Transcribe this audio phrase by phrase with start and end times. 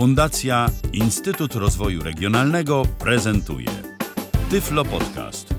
[0.00, 3.68] Fundacja Instytut Rozwoju Regionalnego prezentuje
[4.50, 5.54] Tyflo Podcast.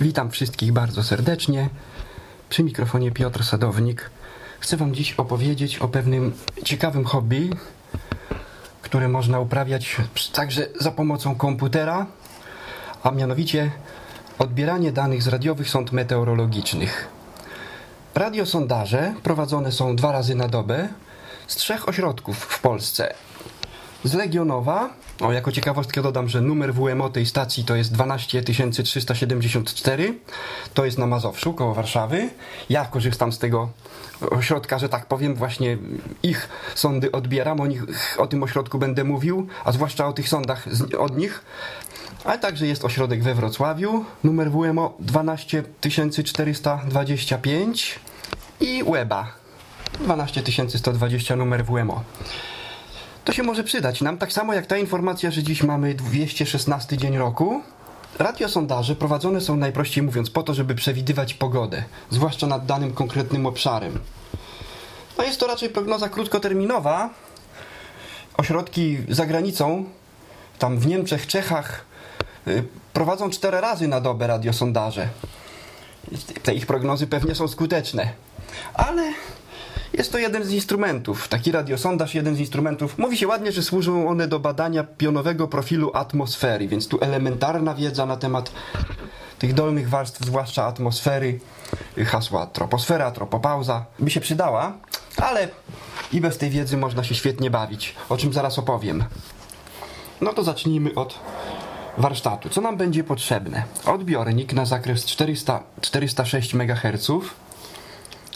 [0.00, 1.68] Witam wszystkich bardzo serdecznie.
[2.48, 4.10] Przy mikrofonie Piotr Sadownik.
[4.60, 6.32] Chcę Wam dziś opowiedzieć o pewnym
[6.64, 7.50] ciekawym hobby,
[8.82, 9.96] które można uprawiać
[10.32, 12.06] także za pomocą komputera,
[13.02, 13.70] a mianowicie
[14.38, 17.08] odbieranie danych z radiowych sond meteorologicznych.
[18.14, 20.88] Radiosondaże prowadzone są dwa razy na dobę
[21.48, 23.14] z trzech ośrodków w Polsce.
[24.04, 30.14] Z Legionowa, o jako ciekawostkę dodam, że numer WMO tej stacji to jest 12374,
[30.74, 32.28] to jest na Mazowszu, koło Warszawy.
[32.70, 33.68] Ja korzystam z tego
[34.30, 35.78] ośrodka, że tak powiem, właśnie
[36.22, 37.82] ich sądy odbieram, o, nich,
[38.18, 41.44] o tym ośrodku będę mówił, a zwłaszcza o tych sądach z, od nich.
[42.24, 47.98] Ale także jest ośrodek we Wrocławiu, numer WMO 12425
[48.60, 49.37] i Weba
[50.00, 52.02] 12120 numer WMO.
[53.24, 57.18] To się może przydać nam, tak samo jak ta informacja, że dziś mamy 216 dzień
[57.18, 57.62] roku.
[58.18, 63.98] Radiosondaże prowadzone są najprościej mówiąc po to, żeby przewidywać pogodę, zwłaszcza nad danym konkretnym obszarem.
[65.18, 67.10] No jest to raczej prognoza krótkoterminowa.
[68.36, 69.84] Ośrodki za granicą,
[70.58, 71.84] tam w Niemczech, Czechach,
[72.48, 75.08] y, prowadzą cztery razy na dobę radiosondaże.
[76.42, 78.08] Te ich prognozy pewnie są skuteczne.
[78.74, 79.12] Ale
[79.92, 81.28] jest to jeden z instrumentów.
[81.28, 82.98] Taki radiosondaż, jeden z instrumentów.
[82.98, 88.06] Mówi się ładnie, że służą one do badania pionowego profilu atmosfery, więc tu elementarna wiedza
[88.06, 88.52] na temat
[89.38, 91.40] tych dolnych warstw, zwłaszcza atmosfery,
[92.06, 94.72] hasła troposfera, tropopauza, by się przydała,
[95.16, 95.48] ale
[96.12, 99.04] i bez tej wiedzy można się świetnie bawić, o czym zaraz opowiem.
[100.20, 101.18] No to zacznijmy od
[101.98, 102.48] warsztatu.
[102.48, 103.62] Co nam będzie potrzebne?
[103.84, 107.10] Odbiornik na zakres 400, 406 MHz,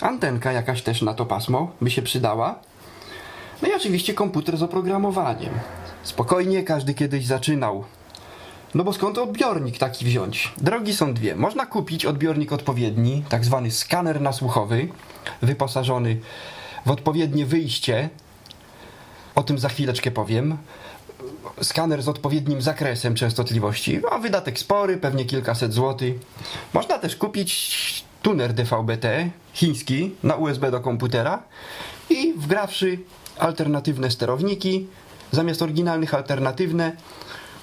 [0.02, 2.58] antenka jakaś też na to pasmo by się przydała,
[3.62, 5.52] no i oczywiście komputer z oprogramowaniem.
[6.02, 7.84] Spokojnie, każdy kiedyś zaczynał.
[8.74, 10.52] No bo skąd odbiornik taki wziąć?
[10.58, 11.36] Drogi są dwie.
[11.36, 14.88] Można kupić odbiornik odpowiedni, tak zwany skaner nasłuchowy,
[15.42, 16.20] wyposażony
[16.86, 18.08] w odpowiednie wyjście.
[19.34, 20.56] O tym za chwileczkę powiem
[21.62, 26.14] skaner z odpowiednim zakresem częstotliwości, a wydatek spory, pewnie kilkaset złotych.
[26.72, 31.42] Można też kupić tuner DVB-T chiński na USB do komputera
[32.10, 32.98] i wgrawszy
[33.38, 34.86] alternatywne sterowniki,
[35.32, 36.96] zamiast oryginalnych alternatywne,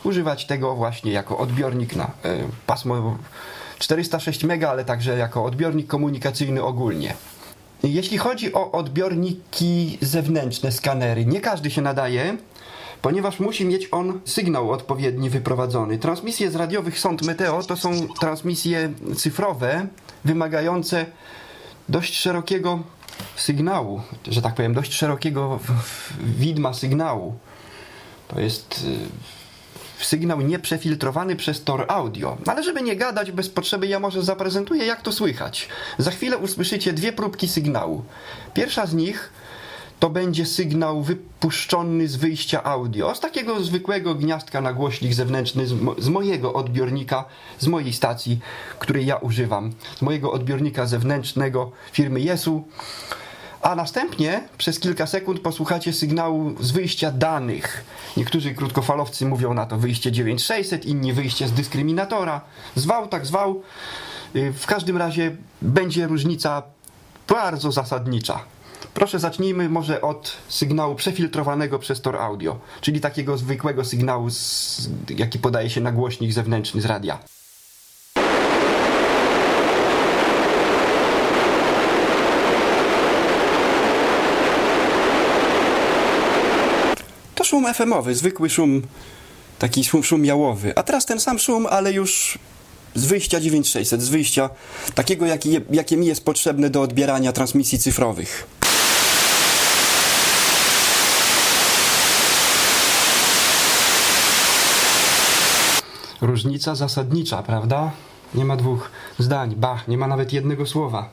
[0.03, 2.09] używać tego właśnie jako odbiornik na y,
[2.68, 3.18] pasmo
[3.80, 7.14] 406 MB, ale także jako odbiornik komunikacyjny ogólnie.
[7.84, 12.38] Jeśli chodzi o odbiorniki zewnętrzne, skanery, nie każdy się nadaje,
[13.02, 15.98] ponieważ musi mieć on sygnał odpowiedni wyprowadzony.
[15.98, 19.88] Transmisje z radiowych sond meteo to są transmisje cyfrowe,
[20.26, 21.06] wymagające
[21.90, 22.80] dość szerokiego
[23.36, 25.59] sygnału, że tak powiem, dość szerokiego
[26.20, 27.38] widma sygnału.
[28.28, 28.86] To jest
[30.02, 32.38] y, sygnał nieprzefiltrowany przez tor audio.
[32.46, 35.68] Ale żeby nie gadać bez potrzeby, ja może zaprezentuję, jak to słychać.
[35.98, 38.04] Za chwilę usłyszycie dwie próbki sygnału.
[38.54, 39.32] Pierwsza z nich
[40.00, 45.74] to będzie sygnał wypuszczony z wyjścia audio, z takiego zwykłego gniazdka na głośnik zewnętrzny, z,
[45.74, 47.26] mo z, mojego odbiornika,
[47.60, 48.40] z mojej stacji,
[48.80, 52.64] której ja używam, z mojego odbiornika zewnętrznego firmy Jesu.
[53.62, 57.86] A następnie przez kilka sekund posłuchacie sygnału z wyjścia danych.
[58.18, 62.42] Niektórzy krótkofalowcy mówią na to wyjście 9600, inni wyjście z dyskryminatora.
[62.76, 63.62] Zwał tak zwał.
[64.34, 66.64] W każdym razie będzie różnica
[67.28, 68.40] bardzo zasadnicza.
[68.94, 75.40] Proszę zacznijmy może od sygnału przefiltrowanego przez tor audio, czyli takiego zwykłego sygnału, z, jaki
[75.40, 77.20] podaje się na głośnik zewnętrzny z radia.
[87.36, 88.82] To szum FM-owy, zwykły szum,
[89.60, 90.74] taki szum, szum jałowy.
[90.76, 92.40] A teraz ten sam szum, ale już
[92.96, 94.50] z wyjścia 9600, z wyjścia
[94.96, 98.48] takiego, jakie, jakie mi jest potrzebne do odbierania transmisji cyfrowych.
[106.22, 107.92] Różnica zasadnicza, prawda?
[108.36, 111.10] Nie ma dwóch zdań, ba, nie ma nawet jednego słowa.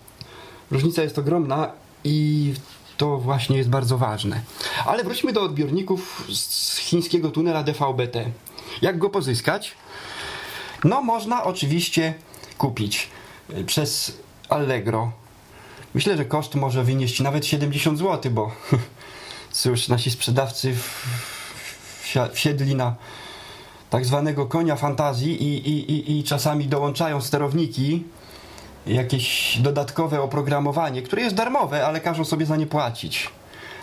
[0.70, 1.70] Różnica jest ogromna
[2.04, 2.54] i
[2.96, 4.40] to właśnie jest bardzo ważne.
[4.86, 8.30] Ale wróćmy do odbiorników z chińskiego tunela DVB-T.
[8.82, 9.74] Jak go pozyskać?
[10.84, 12.14] No, można oczywiście
[12.58, 13.08] kupić
[13.66, 14.18] przez
[14.48, 15.12] Allegro.
[15.94, 18.52] Myślę, że koszt może wynieść nawet 70 zł, bo
[19.52, 20.74] cóż, nasi sprzedawcy
[22.32, 22.94] wsiedli na
[23.90, 28.04] tak zwanego konia fantazji i, i, i, i czasami dołączają sterowniki,
[28.86, 33.30] jakieś dodatkowe oprogramowanie, które jest darmowe, ale każą sobie za nie płacić.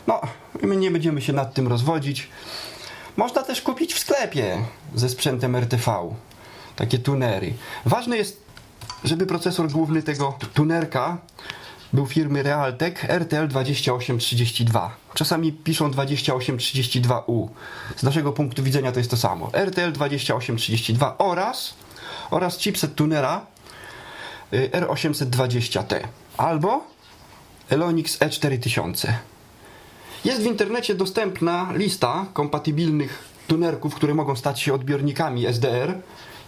[0.07, 0.21] No,
[0.61, 2.29] my nie będziemy się nad tym rozwodzić.
[3.17, 4.57] Można też kupić w sklepie
[4.95, 6.09] ze sprzętem RTV
[6.75, 7.53] takie tunery.
[7.85, 8.44] Ważne jest,
[9.03, 11.17] żeby procesor główny tego tunerka
[11.94, 14.95] był firmy Realtek RTL 2832.
[15.13, 17.48] Czasami piszą 2832U.
[17.95, 19.50] Z naszego punktu widzenia to jest to samo.
[19.54, 21.74] RTL 2832 oraz
[22.31, 23.45] oraz chipset tunera
[24.54, 26.00] y, R820T
[26.38, 26.88] albo
[27.69, 29.13] Elonix E4000.
[30.25, 35.98] Jest w internecie dostępna lista kompatybilnych tunerków, które mogą stać się odbiornikami SDR.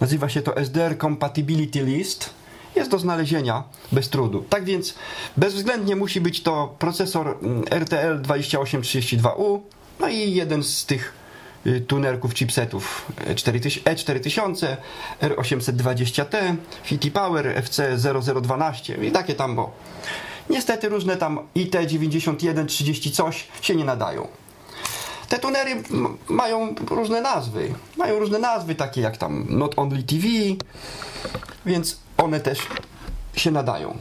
[0.01, 2.29] Nazywa się to SDR Compatibility List.
[2.75, 4.45] Jest do znalezienia bez trudu.
[4.49, 4.93] Tak więc
[5.37, 9.59] bezwzględnie musi być to procesor mm, RTL 2832U,
[9.99, 11.13] no i jeden z tych
[11.67, 14.77] y, tunerków chipsetów E4000,
[15.21, 19.71] R820T, Fiti Power, FC0012 i takie tam, bo
[20.49, 24.27] niestety różne tam IT91, 30 coś się nie nadają.
[25.29, 25.83] Te tunery
[26.29, 27.73] mają różne nazwy.
[27.97, 30.27] Mają różne nazwy, takie jak tam Not Only TV,
[31.65, 32.59] więc one też
[33.35, 33.97] się nadają.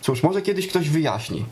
[0.00, 1.46] Cóż, może kiedyś ktoś wyjaśni.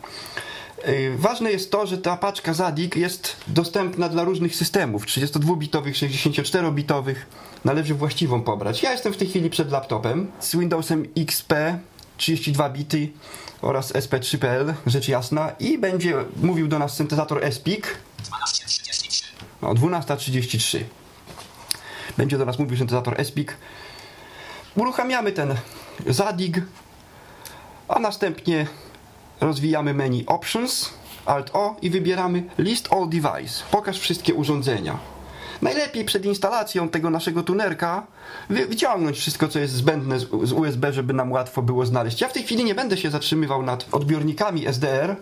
[0.86, 7.14] Yy, Ważne jest to, że ta paczka Zadig jest dostępna dla różnych systemów 32-bitowych, 64-bitowych.
[7.64, 8.82] Należy właściwą pobrać.
[8.82, 11.52] Ja jestem w tej chwili przed laptopem z Windowsem XP
[12.16, 13.08] 32 bity
[13.62, 17.84] oraz SP3PL, rzecz jasna, i będzie mówił do nas syntezator SPIC.
[19.62, 20.78] No, 12.33.
[22.16, 23.48] Będzie do nas mówił syntezator SPIC.
[24.76, 25.54] Uruchamiamy ten
[26.06, 26.60] Zadig,
[27.88, 28.66] a następnie
[29.40, 30.90] rozwijamy menu Options,
[31.26, 33.62] Alt O i wybieramy List All Device.
[33.70, 34.98] Pokaż wszystkie urządzenia.
[35.62, 38.06] Najlepiej przed instalacją tego naszego tunerka
[38.50, 42.20] wy- wyciągnąć wszystko, co jest zbędne z, USB, żeby nam łatwo było znaleźć.
[42.20, 45.16] Ja w tej chwili nie będę się zatrzymywał nad odbiornikami SDR.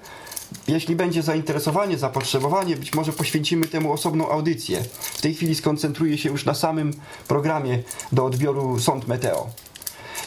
[0.68, 4.82] Jeśli będzie zainteresowanie, zapotrzebowanie, być może poświęcimy temu osobną audycję.
[5.00, 6.92] W tej chwili skoncentruję się już na samym
[7.28, 7.78] programie
[8.12, 9.46] do odbioru sond Meteo.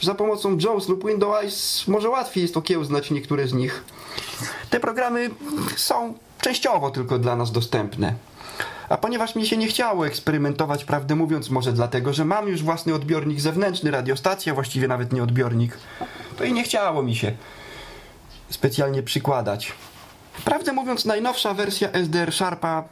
[0.02, 3.84] za pomocą JAWS lub Windows może łatwiej jest okiełznać niektóre z nich.
[4.70, 5.30] Te programy
[5.76, 8.14] są częściowo tylko dla nas dostępne.
[8.92, 12.94] A ponieważ mi się nie chciało eksperymentować, prawdę mówiąc, może dlatego, że mam już własny
[12.94, 15.78] odbiornik zewnętrzny, radiostacja, właściwie nawet nie odbiornik,
[16.38, 17.32] to i nie chciało mi się
[18.50, 19.74] specjalnie przykładać.
[20.46, 22.84] Prawdę mówiąc, najnowsza wersja SDR Sharpa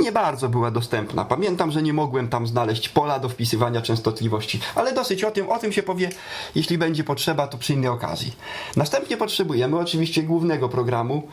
[0.00, 1.24] nie bardzo była dostępna.
[1.24, 5.58] Pamiętam, że nie mogłem tam znaleźć pola do wpisywania częstotliwości, ale dosyć o tym, o
[5.58, 6.10] tym się powie,
[6.54, 8.36] jeśli będzie potrzeba, to przy innej okazji.
[8.76, 11.28] Następnie potrzebujemy oczywiście głównego programu,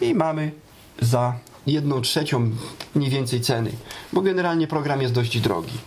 [0.00, 0.52] i mamy
[1.00, 1.34] za
[1.66, 2.50] jedną trzecią
[2.94, 3.72] mniej więcej ceny,
[4.12, 5.78] bo generalnie program jest dość drogi.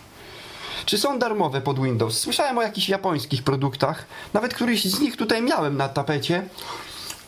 [0.86, 2.18] Czy są darmowe pod Windows?
[2.18, 6.42] Słyszałem o jakichś japońskich produktach, nawet któryś z nich tutaj miałem na tapecie.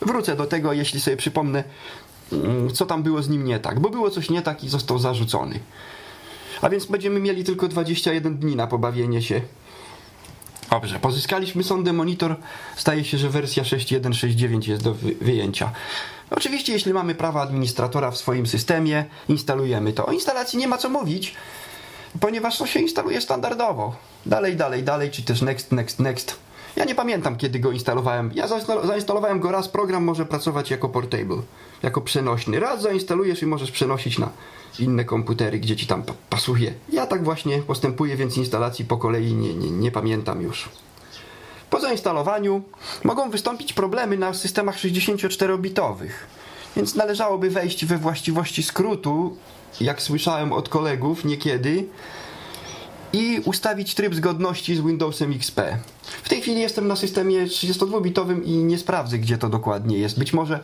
[0.01, 1.63] Wrócę do tego, jeśli sobie przypomnę
[2.31, 4.99] mm, co tam było z nim nie tak, bo było coś nie tak i został
[4.99, 5.59] zarzucony.
[6.61, 9.41] A więc będziemy mieli tylko 21 dni na pobawienie się.
[10.69, 12.35] Dobrze, pozyskaliśmy sondę monitor.
[12.75, 15.71] Staje się, że wersja 6.1.6.9 jest do wy- wyjęcia.
[16.29, 20.05] Oczywiście, jeśli mamy prawa administratora w swoim systemie, instalujemy to.
[20.05, 21.35] O instalacji nie ma co mówić,
[22.19, 23.95] ponieważ to się instaluje standardowo.
[24.25, 26.35] Dalej, dalej, dalej, czy też next, next, next.
[26.75, 28.31] Ja nie pamiętam, kiedy go instalowałem.
[28.35, 29.67] Ja zainstalo- zainstalowałem go raz.
[29.67, 31.37] Program może pracować jako portable,
[31.83, 32.59] jako przenośny.
[32.59, 34.29] Raz zainstalujesz i możesz przenosić na
[34.79, 36.73] inne komputery, gdzie ci tam pa- pasuje.
[36.89, 40.69] Ja tak właśnie postępuję, więc instalacji po kolei nie, nie, nie pamiętam już.
[41.69, 42.61] Po zainstalowaniu
[43.03, 46.11] mogą wystąpić problemy na systemach 64-bitowych,
[46.75, 49.37] więc należałoby wejść we właściwości skrótu,
[49.81, 51.87] jak słyszałem od kolegów niekiedy,
[53.13, 55.61] i ustawić tryb zgodności z Windowsem XP.
[56.23, 60.19] W tej chwili jestem na systemie 32-bitowym i nie sprawdzę, gdzie to dokładnie jest.
[60.19, 60.59] Być może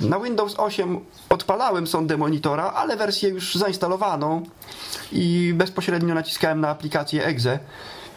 [0.00, 4.42] na Windows 8 odpalałem sondę monitora, ale wersję już zainstalowaną
[5.12, 7.58] i bezpośrednio naciskałem na aplikację EXE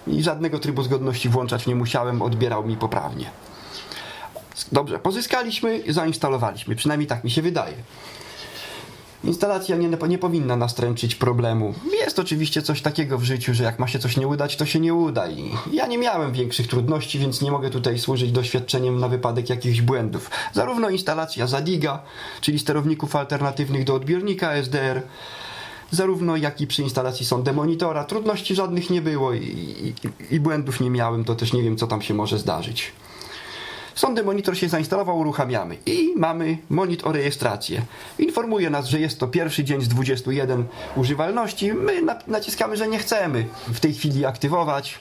[0.07, 3.29] i żadnego trybu zgodności włączać nie musiałem, odbierał mi poprawnie.
[4.71, 7.75] Dobrze, pozyskaliśmy, zainstalowaliśmy, przynajmniej tak mi się wydaje.
[9.25, 11.73] Instalacja nie, nie powinna nastręczyć problemu.
[11.99, 14.79] Jest oczywiście coś takiego w życiu, że jak ma się coś nie udać, to się
[14.79, 15.29] nie uda.
[15.29, 19.81] I ja nie miałem większych trudności, więc nie mogę tutaj służyć doświadczeniem na wypadek jakichś
[19.81, 20.29] błędów.
[20.53, 22.03] Zarówno instalacja Zadiga,
[22.41, 25.01] czyli sterowników alternatywnych do odbiornika SDR,
[25.91, 28.03] zarówno jak i przy instalacji sondy monitora.
[28.03, 31.87] Trudności żadnych nie było i, i, i błędów nie miałem, to też nie wiem, co
[31.87, 32.91] tam się może zdarzyć.
[33.95, 37.81] Sondy monitor się zainstalował, uruchamiamy i mamy monit o rejestrację.
[38.19, 41.73] Informuje nas, że jest to pierwszy dzień z 21 używalności.
[41.73, 44.99] My na- naciskamy, że nie chcemy w tej chwili aktywować.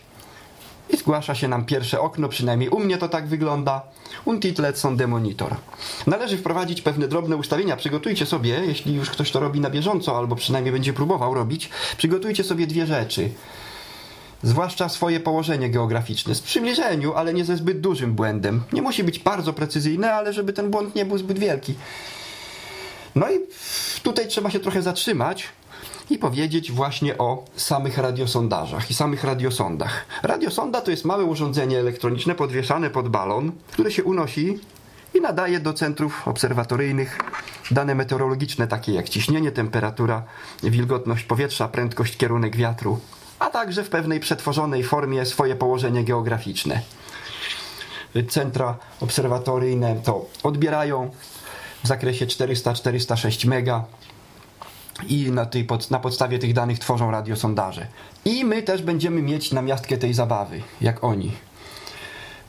[0.91, 3.83] I zgłasza się nam pierwsze okno, przynajmniej u mnie to tak wygląda.
[4.25, 5.55] Untitled Sonde Monitor.
[6.07, 7.77] Należy wprowadzić pewne drobne ustawienia.
[7.77, 12.45] Przygotujcie sobie, jeśli już ktoś to robi na bieżąco, albo przynajmniej będzie próbował robić, przygotujcie
[12.45, 13.31] sobie dwie rzeczy
[14.45, 18.63] zwłaszcza swoje położenie geograficzne, z przybliżeniu, ale nie ze zbyt dużym błędem.
[18.73, 21.75] Nie musi być bardzo precyzyjne, ale żeby ten błąd nie był zbyt wielki.
[23.15, 23.35] No i
[24.03, 25.49] tutaj trzeba się trochę zatrzymać
[26.11, 30.07] i powiedzieć właśnie o samych radiosondażach i samych radiosondach.
[30.23, 34.59] Radiosonda to jest małe urządzenie elektroniczne podwieszane pod balon, które się unosi
[35.15, 37.19] i nadaje do centrów obserwatoryjnych
[37.71, 40.23] dane meteorologiczne, takie jak ciśnienie, temperatura,
[40.63, 43.01] wilgotność powietrza, prędkość, kierunek wiatru,
[43.45, 46.81] a także w pewnej przetworzonej formie swoje położenie geograficzne.
[48.29, 51.11] Centra obserwatoryjne to odbierają
[51.85, 53.85] w zakresie 400-406 mega
[55.09, 57.87] i na, tej pod, na podstawie tych danych tworzą radiosondaże.
[58.25, 61.33] I my też będziemy mieć namiastkę tej zabawy, jak oni.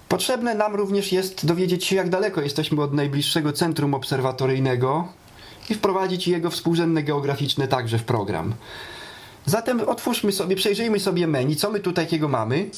[0.09, 5.07] Potrzebne nam również jest dowiedzieć się, jak daleko jesteśmy od najbliższego centrum obserwatoryjnego
[5.69, 8.53] i wprowadzić jego współrzędne geograficzne także w program.
[9.45, 12.69] Zatem otwórzmy sobie, przejrzyjmy sobie menu, co my tu takiego mamy.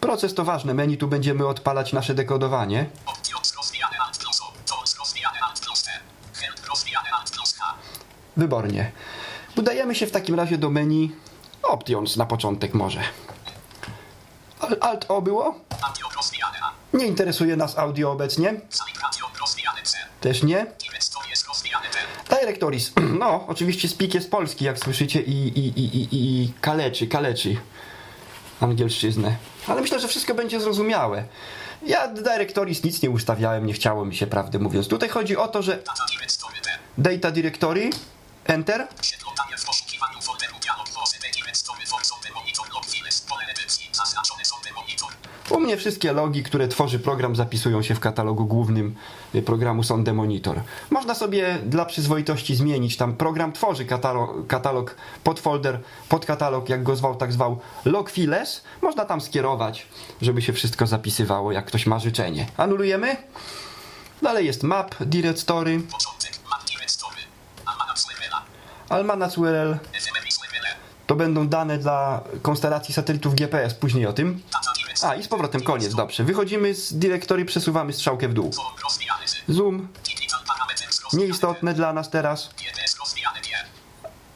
[0.00, 2.86] Proces to ważne, menu tu będziemy odpalać nasze dekodowanie.
[8.36, 8.92] Wybornie.
[9.56, 11.12] Udajemy się w takim razie do menu
[11.62, 13.00] Options na początek może.
[14.60, 15.60] Al- Alt O było?
[16.92, 18.60] Nie interesuje nas audio obecnie.
[20.20, 20.66] Też nie.
[22.30, 22.92] Directories.
[23.18, 27.56] No, oczywiście spik jest polski, jak słyszycie, i, i, i, i, i kaleczy, kaleczy
[28.60, 29.36] angielszczyznę.
[29.66, 31.24] Ale myślę, że wszystko będzie zrozumiałe.
[31.86, 34.88] Ja Directories nic nie ustawiałem, nie chciało mi się, prawdę mówiąc.
[34.88, 36.70] Tutaj chodzi o to, że Data Directory T.
[36.98, 37.90] Data Directory,
[38.44, 40.55] Enter, Przeglądanie w poszukiwaniu folderu
[45.50, 48.94] U mnie wszystkie logi, które tworzy program, zapisują się w katalogu głównym
[49.34, 50.60] y, programu Sonde Monitor.
[50.90, 52.96] Można sobie dla przyzwoitości zmienić.
[52.96, 58.64] Tam program tworzy katalog, katalog podfolder, podkatalog, jak go zwał, tak zwał, log files.
[58.82, 59.86] Można tam skierować,
[60.22, 62.46] żeby się wszystko zapisywało, jak ktoś ma życzenie.
[62.56, 63.16] Anulujemy.
[64.22, 66.32] Dalej jest map, directory, Początek.
[66.50, 67.20] Map Directory.
[67.66, 68.42] Almanach Swebela.
[68.88, 69.78] almanac URL.
[71.06, 74.40] To będą dane dla konstelacji satelitów GPS, później o tym.
[75.02, 76.24] A i z powrotem koniec, dobrze.
[76.24, 78.50] Wychodzimy z directory, przesuwamy strzałkę w dół.
[79.48, 79.88] Zoom,
[81.12, 82.50] nieistotne dla nas teraz.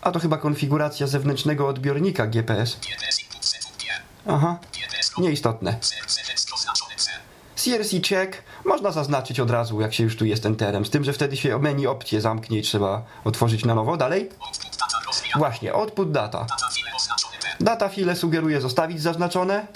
[0.02, 2.76] A to chyba konfiguracja zewnętrznego odbiornika GPS.
[4.26, 4.58] Aha,
[5.18, 5.78] nieistotne.
[7.56, 10.84] CRC check można zaznaczyć od razu, jak się już tu jest enterem.
[10.84, 13.96] Z tym, że wtedy się menu opcje zamknie i trzeba otworzyć na nowo.
[13.96, 14.28] Dalej?
[15.36, 16.46] Właśnie, output data.
[17.60, 19.66] Data file sugeruje zostawić zaznaczone.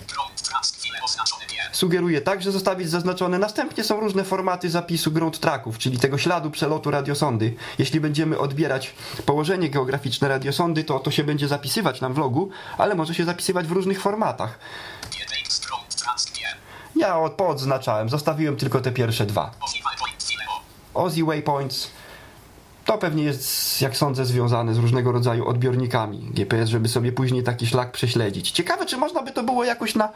[1.78, 3.38] Sugeruję także zostawić zaznaczone.
[3.38, 7.54] Następnie są różne formaty zapisu ground tracków, czyli tego śladu przelotu radiosondy.
[7.78, 8.95] Jeśli będziemy odbierać
[9.26, 13.66] położenie geograficzne radiosondy, to to się będzie zapisywać nam w logu, ale może się zapisywać
[13.66, 14.59] w różnych formatach.
[16.97, 19.50] Ja od- poodznaczałem, zostawiłem tylko te pierwsze dwa.
[20.95, 21.90] Ozzy Waypoints
[22.85, 27.66] to pewnie jest, jak sądzę, związane z różnego rodzaju odbiornikami GPS, żeby sobie później taki
[27.66, 28.50] szlak prześledzić.
[28.50, 30.09] Ciekawe, czy można by to było jakoś na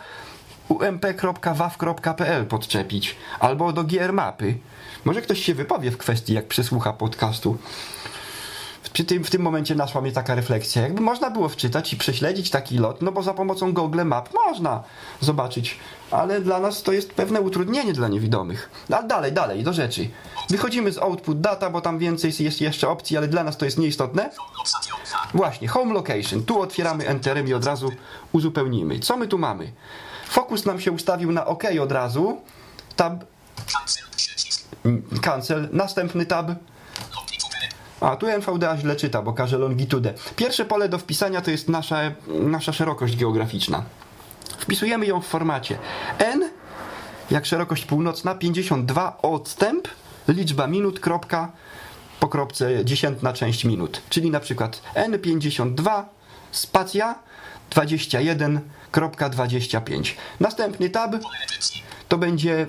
[0.69, 4.59] ump.waw.pl podczepić albo do GR mapy.
[5.05, 7.59] Może ktoś się wypowie w kwestii, jak przesłucha podcastu.
[8.93, 10.83] Przy tym, w tym momencie naszła mnie taka refleksja.
[10.83, 14.83] Jakby można było wczytać i prześledzić taki lot, no bo za pomocą Google Map można
[15.21, 15.79] zobaczyć,
[16.11, 18.71] ale dla nas to jest pewne utrudnienie dla niewidomych.
[18.93, 20.09] A dalej, dalej, do rzeczy.
[20.51, 23.79] Wychodzimy z Output Data, bo tam więcej jest jeszcze opcji, ale dla nas to jest
[23.79, 24.31] nieistotne.
[25.35, 26.43] Właśnie, Home Location.
[26.45, 27.93] Tu otwieramy Enterem i od razu
[28.33, 28.99] uzupełnimy.
[28.99, 29.73] Co my tu mamy?
[30.29, 32.41] Fokus nam się ustawił na OK od razu.
[32.97, 33.25] Tab,
[34.85, 35.69] mm, cancel.
[35.73, 36.51] Następny tab.
[38.01, 40.15] A, tu NVDA źle czyta, bo każe longitudę.
[40.37, 43.83] Pierwsze pole do wpisania to jest nasza, nasza szerokość geograficzna.
[44.59, 45.79] Wpisujemy ją w formacie
[46.19, 46.51] N,
[47.31, 49.89] jak szerokość północna, 52 odstęp,
[50.29, 51.53] liczba minut, kropka,
[52.21, 54.03] po kropce dziesiętna część minut.
[54.11, 56.03] Czyli na przykład N52,
[56.53, 57.15] spacja,
[58.93, 60.15] 21.25.
[60.41, 61.13] Następny tab
[62.09, 62.67] to będzie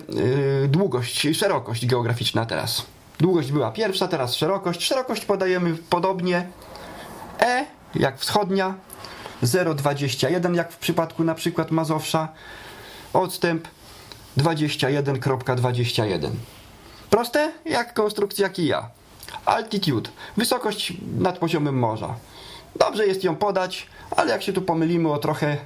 [0.64, 2.86] y, długość, szerokość geograficzna teraz.
[3.20, 4.84] Długość była pierwsza, teraz szerokość.
[4.84, 6.48] Szerokość podajemy podobnie.
[7.40, 8.74] E jak wschodnia,
[9.44, 12.28] 0,21 jak w przypadku na przykład Mazowsza.
[13.14, 13.68] Odstęp
[14.38, 16.30] 21.21.
[17.10, 18.90] Proste jak konstrukcja kija.
[19.46, 22.16] Altitude, wysokość nad poziomem morza.
[22.76, 25.58] Dobrze jest ją podać, ale jak się tu pomylimy o trochę,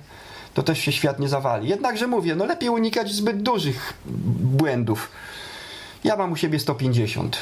[0.53, 1.69] to też się świat nie zawali.
[1.69, 3.93] Jednakże mówię, no lepiej unikać zbyt dużych
[4.43, 5.11] błędów.
[6.03, 7.37] Ja mam u siebie 150.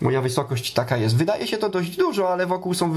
[0.00, 1.16] Moja wysokość taka jest.
[1.16, 2.94] Wydaje się to dość dużo, ale wokół są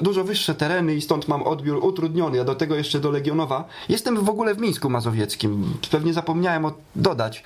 [0.00, 2.40] dużo wyższe tereny i stąd mam odbiór utrudniony.
[2.40, 3.64] A do tego jeszcze do Legionowa.
[3.88, 5.74] Jestem w ogóle w Mińsku Mazowieckim.
[5.90, 7.42] Pewnie zapomniałem o- dodać.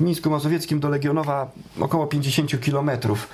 [0.00, 3.28] W Mińsku Mazowieckim do Legionowa około 50 kilometrów.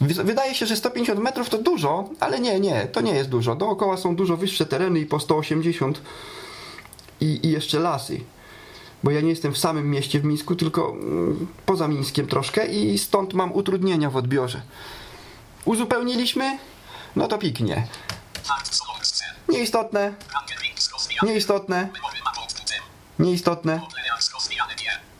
[0.00, 3.54] Wy- Wydaje się, że 150 metrów to dużo, ale nie, nie, to nie jest dużo.
[3.54, 6.00] Dookoła są dużo wyższe tereny i po 180
[7.20, 8.20] i, i jeszcze lasy.
[9.04, 12.98] Bo ja nie jestem w samym mieście w Mińsku, tylko mm, poza Mińskiem troszkę i
[12.98, 14.62] stąd mam utrudnienia w odbiorze.
[15.64, 16.58] Uzupełniliśmy?
[17.16, 17.86] No to piknie.
[19.48, 20.14] Nieistotne,
[21.22, 21.88] nieistotne,
[23.18, 23.80] nieistotne.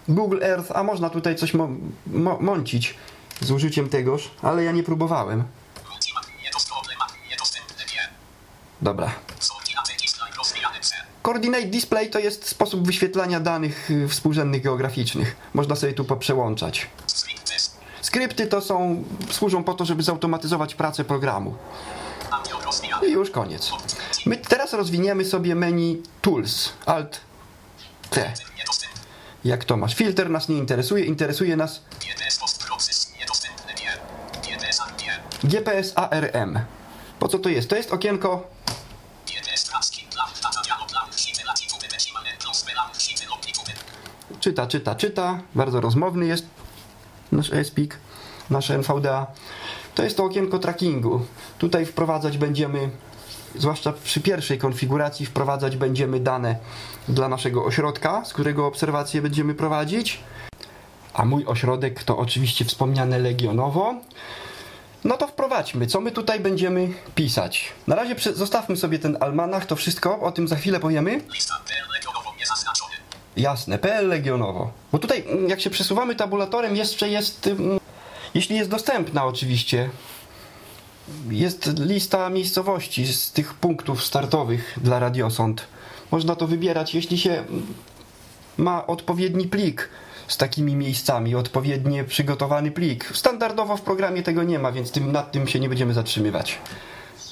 [0.09, 1.69] Google Earth, a można tutaj coś mo-
[2.07, 2.95] mo- mącić
[3.40, 5.44] z użyciem tegoż, ale ja nie próbowałem.
[8.83, 9.12] Dobra.
[11.22, 15.37] Coordinate Display to jest sposób wyświetlania danych y, współrzędnych geograficznych.
[15.55, 16.87] Można sobie tu poprzełączać.
[18.03, 21.55] Skrypty to są, służą po to, żeby zautomatyzować pracę programu.
[23.09, 23.70] I już koniec.
[24.27, 26.72] My teraz rozwiniemy sobie menu Tools.
[26.87, 27.20] Alt
[28.11, 28.33] T.
[29.44, 29.94] Jak to masz?
[29.94, 33.92] Filter nas nie interesuje, interesuje nas GPS post process niedostępne nie.
[34.42, 35.26] GPS ARM nie.
[35.44, 36.59] GPS ARM.
[37.18, 37.70] Po co to jest?
[37.70, 38.57] To jest okienko
[44.46, 45.40] czyta, czyta, czyta.
[45.55, 46.46] Bardzo rozmowny jest
[47.33, 47.99] nasz ESPIK,
[48.51, 49.27] nasze NVDA.
[49.94, 51.27] To jest to okienko trackingu.
[51.59, 52.90] Tutaj wprowadzać będziemy,
[53.55, 56.57] zwłaszcza przy pierwszej konfiguracji, wprowadzać będziemy dane
[57.09, 60.20] dla naszego ośrodka, z którego obserwacje będziemy prowadzić.
[61.14, 63.94] A mój ośrodek to oczywiście wspomniane Legionowo.
[65.05, 67.73] No to wprowadźmy, co my tutaj będziemy pisać.
[67.87, 71.21] Na razie zostawmy sobie ten almanach, to wszystko, o tym za chwilę powiemy.
[71.35, 72.95] Lista PL legionowo niezaznaczony.
[73.37, 74.71] Jasne, PL Legionowo.
[74.93, 77.51] Bo tutaj, mm, jak się przesuwamy tabulatorem, jeszcze jest,
[78.35, 79.91] jeśli jest dostępna oczywiście,
[81.31, 85.67] jest lista miejscowości z tych punktów startowych dla radiosąd.
[86.11, 87.75] Można to wybierać, jeśli się mm,
[88.57, 89.89] ma odpowiedni plik
[90.29, 93.11] z takimi miejscami, odpowiednio przygotowany plik.
[93.15, 96.59] Standardowo w programie tego nie ma, więc tym, nad tym się nie będziemy zatrzymywać.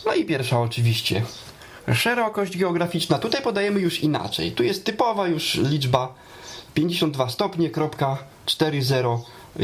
[0.06, 1.22] No i pierwsza oczywiście.
[1.92, 3.18] Szerokość geograficzna.
[3.18, 4.52] Tutaj podajemy już inaczej.
[4.52, 6.14] Tu jest typowa już liczba
[6.74, 8.94] 52 stopnie, kropka 40,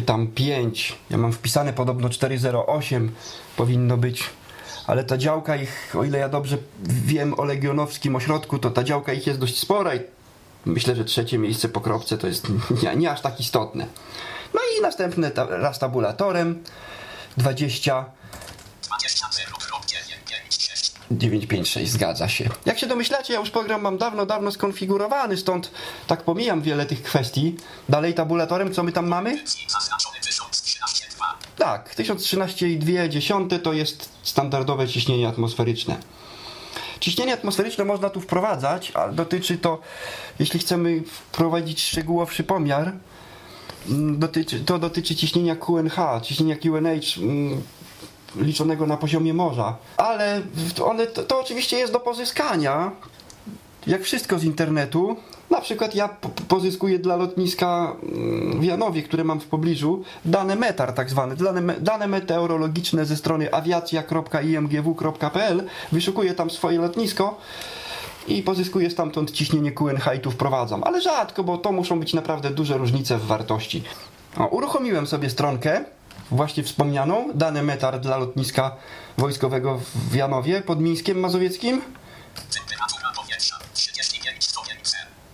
[0.07, 0.99] tam 5.
[1.11, 3.11] Ja mam wpisane podobno 408
[3.57, 4.25] powinno być.
[4.87, 9.13] Ale ta działka ich, o ile ja dobrze wiem o Legionowskim Ośrodku, to ta działka
[9.13, 10.01] ich jest dość spora i
[10.65, 12.47] myślę, że trzecie miejsce po kropce to jest
[12.83, 13.87] nie, nie aż tak istotne.
[14.55, 16.65] No i następne ta, raz tabulatorem
[17.37, 18.05] 20
[18.83, 20.93] 20 0 kropkę 1 5 6.
[21.11, 22.49] 956, zgadza się.
[22.67, 25.71] Jak się domyślacie, ja już program mam dawno, dawno skonfigurowany, stąd
[26.07, 27.57] tak pomijam wiele tych kwestii.
[27.89, 29.45] Dalej tabulatorem, co my tam mamy?
[29.69, 31.25] Zaznaczony 1013,2.
[31.57, 35.99] Tak, 1013,2 to jest standardowe ciśnienie atmosferyczne.
[37.01, 39.81] Ciśnienie atmosferyczne można tu wprowadzać, ale dotyczy to,
[40.39, 42.93] jeśli chcemy wprowadzić szczegółowszy pomiar,
[43.89, 47.63] mm, dotyczy, to dotyczy ciśnienia QNH, ciśnienia QNH mm,
[48.37, 49.77] liczonego na poziomie morza.
[49.97, 50.43] Ale
[50.85, 52.91] one, to, to oczywiście jest do pozyskania,
[53.87, 55.17] jak wszystko z internetu.
[55.51, 56.09] Na przykład ja
[56.49, 61.75] pozyskuję dla lotniska mm, w Janowie, które mam w pobliżu, dane metar tak zwane, dane,
[61.81, 65.63] dane meteorologiczne ze strony awiacja.imgw.pl.
[65.93, 67.39] Wyszukuję tam swoje lotnisko
[68.29, 70.85] i pozyskuję stamtąd ciśnienie QNH i tu wprowadzam.
[70.85, 73.83] Ale rzadko, bo to muszą być naprawdę duże różnice w wartości.
[74.39, 75.85] O, uruchomiłem sobie stronkę,
[76.31, 78.77] właśnie wspomnianą, dane metar dla lotniska
[79.19, 81.83] wojskowego w Janowie pod Mińskiem Mazowieckim.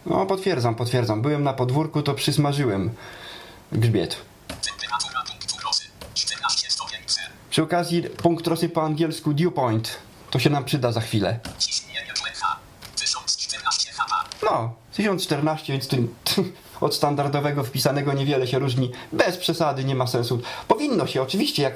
[0.06, 1.22] No, potwierdzam, potwierdzam.
[1.22, 2.90] Byłem na podwórku, to przysmażyłem
[3.72, 4.16] grzbiet.
[4.48, 7.20] Temperatura punktu rosy 14 stopni C.
[7.50, 9.98] Przy okazji punkt rosy po angielsku dew point.
[10.30, 11.40] To się nam przyda za chwilę.
[11.58, 12.56] Ciśnienie QNH
[12.96, 14.24] 1014 HPA.
[14.42, 15.96] No, 1014, więc tu,
[16.80, 18.90] od standardowego wpisanego niewiele się różni.
[19.12, 20.40] Bez przesady, nie ma sensu.
[20.68, 21.74] Powinno się, oczywiście, jak,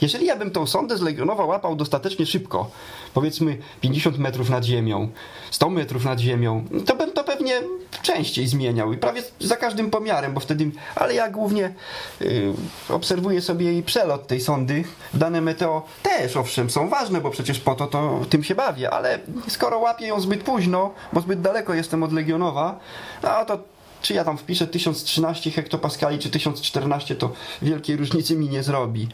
[0.00, 2.70] jeżeli ja bym tą sondę z Legionowa łapał dostatecznie szybko,
[3.14, 5.08] powiedzmy 50 metrów nad ziemią,
[5.50, 7.60] 100 metrów nad ziemią, to bym to pewnie
[8.02, 11.72] częściej zmieniał i prawie za każdym pomiarem, bo wtedy, ale ja głównie
[12.20, 12.52] y,
[12.88, 14.84] obserwuję sobie jej przelot tej sondy.
[15.14, 19.18] Dane meteo też, owszem, są ważne, bo przecież po to, to tym się bawię, ale
[19.48, 22.78] skoro łapię ją zbyt późno, bo zbyt daleko jestem od Legionowa,
[23.22, 23.58] no to
[24.02, 29.08] czy ja tam wpiszę 1013 hektopaskali, czy 1014, to wielkiej różnicy mi nie zrobi.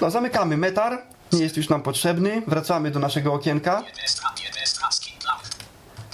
[0.00, 3.80] No, zamykamy metar, nie jest już nam potrzebny, wracamy do naszego okienka.
[3.80, 5.42] EPS tra- EPS tracking plach.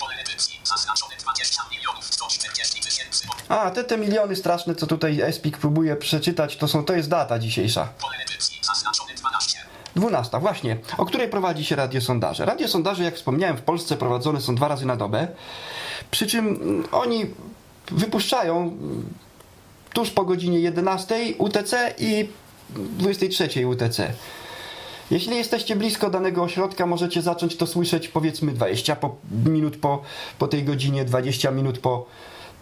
[0.00, 3.28] Pole edycji zaznaczone 20 milionów 140 tysięcy.
[3.48, 7.38] A, te, te miliony straszne, co tutaj Espik próbuje przeczytać, to są, to jest data
[7.38, 7.88] dzisiejsza.
[8.00, 9.58] Pole edycji zaznaczone 12.
[9.96, 12.44] 12, właśnie, o której prowadzi się radiosondaże.
[12.44, 15.28] Radiosondaże, jak wspomniałem, w Polsce prowadzone są dwa razy na dobę,
[16.10, 17.26] przy czym mm, oni
[17.90, 19.06] wypuszczają mm,
[19.92, 22.28] tuż po godzinie 11 UTC i
[22.98, 24.12] 23 UTC.
[25.10, 30.02] Jeśli jesteście blisko danego ośrodka, możecie zacząć to słyszeć powiedzmy 20 po, minut po,
[30.38, 32.06] po tej godzinie, 20 minut po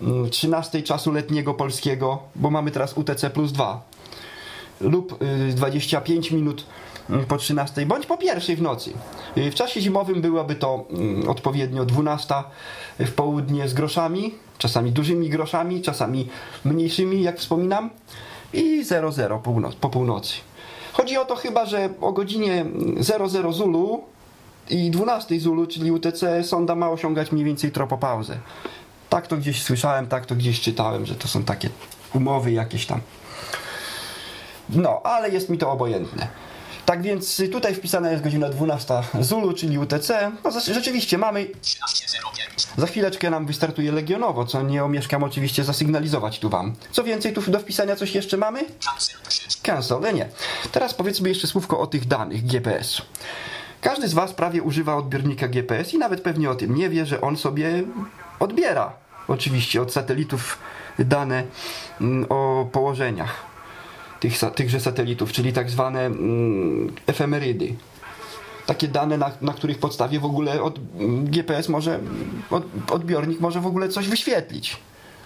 [0.03, 3.83] mm, 13 czasu letniego polskiego, bo mamy teraz UTC plus 2
[4.81, 6.65] lub y, 25 minut y,
[7.29, 8.93] po 13 bądź po pierwszej w nocy.
[9.37, 12.35] Y, W czasie zimowym byłaby to mm, odpowiednio 12
[12.99, 16.29] w południe z groszami, czasami dużymi groszami, czasami
[16.65, 17.91] mniejszymi, jak wspominam,
[18.53, 20.35] i 00 północ, po północy.
[20.93, 22.65] Chodzi o to chyba, że o godzinie
[23.01, 24.05] 00 Zulu
[24.71, 28.39] i 12 Zulu, czyli UTC, sonda ma osiągać mniej więcej tropopauzę.
[29.09, 31.69] Tak to gdzieś słyszałem, tak to gdzieś czytałem, że to są takie
[32.15, 33.01] umowy jakieś tam.
[34.69, 36.29] No, ale jest mi to obojętne.
[36.87, 40.33] Tak więc tutaj wpisana jest godzina 12 Zulu, czyli UTC.
[40.45, 42.67] No, rzeczywiście mamy, 13.05.
[42.79, 46.75] za chwileczkę nam wystartuje Legionowo, co nie omieszkam oczywiście zasygnalizować tu wam.
[46.93, 48.65] Co więcej, tu do wpisania coś jeszcze mamy?
[49.63, 50.29] Cancel nie.
[50.73, 53.03] Teraz powiedzmy jeszcze słówko o tych danych GPS.
[53.81, 57.21] Każdy z Was prawie używa odbiornika GPS i nawet pewnie o tym nie wie, że
[57.21, 57.83] on sobie
[58.41, 58.93] odbiera
[59.29, 60.59] oczywiście od satelitów
[60.99, 61.45] dane
[62.01, 63.56] mm, o położeniach
[64.21, 67.75] tych, tychże satelitów, czyli tak zwane mm, efemerydy.
[68.67, 72.01] Takie dane, na, na których podstawie w ogóle od, mm, GPS może,
[72.51, 74.77] od, odbiornik może w ogóle coś wyświetlić.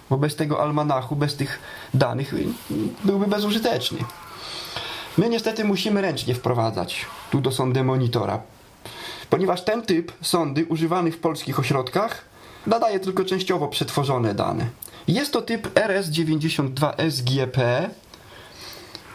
[0.09, 1.59] Bo bez tego almanachu, bez tych
[1.93, 2.45] danych y,
[3.03, 3.97] byłby bezużyteczny.
[5.17, 8.41] My niestety musimy ręcznie wprowadzać tu do sondy monitora,
[9.29, 12.25] ponieważ ten typ sondy używany w polskich ośrodkach
[12.67, 14.65] nadaje tylko częściowo przetworzone dane.
[15.07, 17.89] Jest to typ RS92SGP y,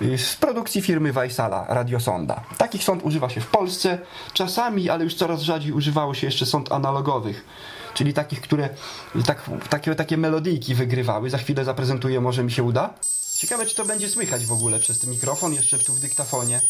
[0.00, 2.44] z produkcji firmy Weissala Radiosonda.
[2.58, 3.98] Takich sond używa się w Polsce,
[4.32, 7.44] czasami, ale już coraz rzadziej używało się jeszcze sond analogowych,
[7.94, 8.68] czyli takich, które
[9.26, 11.30] tak, takie, takie melodyjki wygrywały.
[11.30, 12.94] Za chwilę zaprezentuję, może mi się uda.
[13.36, 16.60] Ciekawe, czy to będzie słychać w ogóle przez ten mikrofon, jeszcze tu w dyktafonie.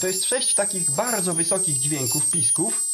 [0.00, 2.89] To jest sześć takich bardzo wysokich dźwięków, pisków.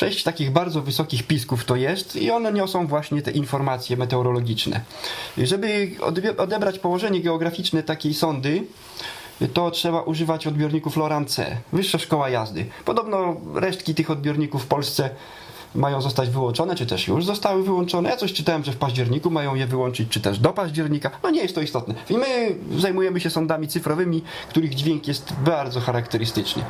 [0.00, 4.80] Sześć takich bardzo wysokich pisków to jest i one niosą właśnie te informacje meteorologiczne.
[5.38, 5.90] Żeby
[6.38, 8.64] odebrać położenie geograficzne takiej sondy,
[9.54, 12.66] to trzeba używać odbiorników Loran C, Wyższa Szkoła Jazdy.
[12.84, 15.10] Podobno resztki tych odbiorników w Polsce
[15.74, 18.08] mają zostać wyłączone, czy też już zostały wyłączone.
[18.08, 21.10] Ja coś czytałem, że w październiku mają je wyłączyć, czy też do października.
[21.22, 21.94] No nie jest to istotne.
[22.10, 26.62] I my zajmujemy się sondami cyfrowymi, których dźwięk jest bardzo charakterystyczny.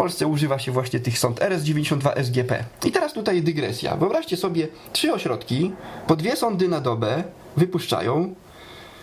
[0.00, 2.64] Polsce używa się właśnie tych sond RS92 SGP.
[2.84, 3.96] I teraz tutaj dygresja.
[3.96, 5.72] Wyobraźcie sobie, trzy ośrodki,
[6.06, 7.24] po dwie sondy na dobę
[7.56, 8.34] wypuszczają.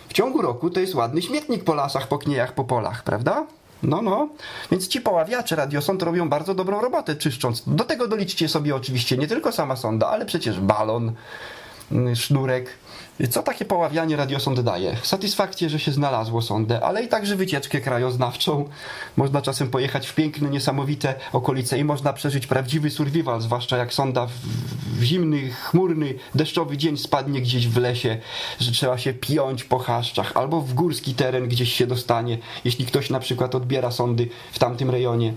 [0.08, 3.46] W ciągu roku to jest ładny śmietnik po lasach, po kniejach, po polach, prawda?
[3.82, 4.28] No, no.
[4.70, 7.62] Więc ci poławiacze radiosond robią bardzo dobrą robotę czyszcząc.
[7.66, 11.12] Do tego doliczcie sobie oczywiście nie tylko sama sonda, ale przecież balon,
[11.92, 12.70] mm, sznurek.
[13.26, 14.96] Co takie poławianie radiosond daje?
[15.02, 18.68] Satysfakcję, że się znalazło sondę, ale i także wycieczkę krajoznawczą.
[19.16, 24.26] Można czasem pojechać w piękne, niesamowite okolice i można przeżyć prawdziwy survival, zwłaszcza jak sonda
[24.26, 24.32] w,
[24.98, 28.18] w zimny, chmurny, deszczowy dzień spadnie gdzieś w lesie,
[28.60, 33.10] że trzeba się piąć po chaszczach, albo w górski teren gdzieś się dostanie, jeśli ktoś
[33.10, 35.34] na przykład odbiera sondy w tamtym rejonie.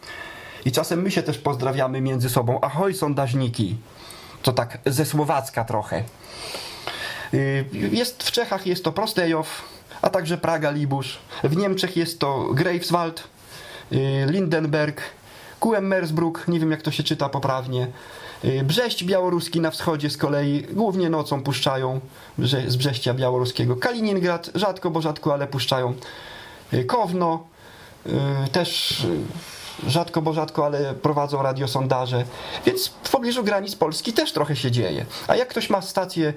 [0.65, 2.62] I czasem my się też pozdrawiamy między sobą.
[2.62, 3.78] Ahoj, sondażniki.
[4.43, 6.04] To tak ze słowacka trochę.
[7.34, 9.62] Y, jest w Czechach jest to Prostejow,
[10.02, 11.19] a także Praga Libusz.
[11.43, 13.23] W Niemczech jest to Greifswald,
[13.91, 15.02] y, Lindenberg,
[15.60, 17.88] Kuemmersbrück, nie wiem jak to się czyta poprawnie.
[18.45, 21.99] Y, Brześć białoruski na wschodzie z kolei głównie nocą puszczają
[22.67, 23.76] z Brześcia białoruskiego.
[23.76, 25.93] Kaliningrad rzadko, bo rzadko, ale puszczają.
[26.88, 27.43] Kowno
[28.52, 29.04] też
[29.88, 32.24] rzadko, bo rzadko, ale prowadzą radiosondaże,
[32.66, 35.06] więc w pobliżu granic Polski też trochę się dzieje.
[35.28, 36.34] A jak ktoś ma stację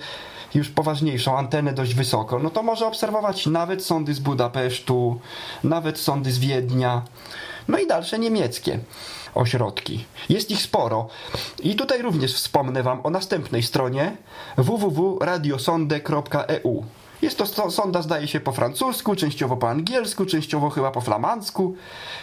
[0.55, 5.21] już poważniejszą, antenę dość wysoko, no to może obserwować nawet sądy z Budapesztu,
[5.65, 7.03] nawet sądy z Wiednia,
[7.69, 8.79] no i dalsze niemieckie
[9.35, 10.05] ośrodki.
[10.29, 11.09] Jest ich sporo.
[11.63, 14.17] I tutaj również wspomnę Wam o następnej stronie
[14.57, 16.85] www.radiosonde.eu.
[17.23, 21.77] Jest to sonda, zdaje się, po francusku, częściowo po angielsku, częściowo chyba po flamandzku.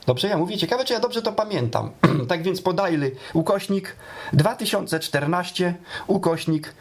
[0.07, 0.59] Dobrze ja mówię?
[0.59, 1.90] Ciekawe, czy ja dobrze to pamiętam.
[2.29, 3.97] tak więc podajly ukośnik
[4.33, 5.75] 2014,
[6.07, 6.75] ukośnik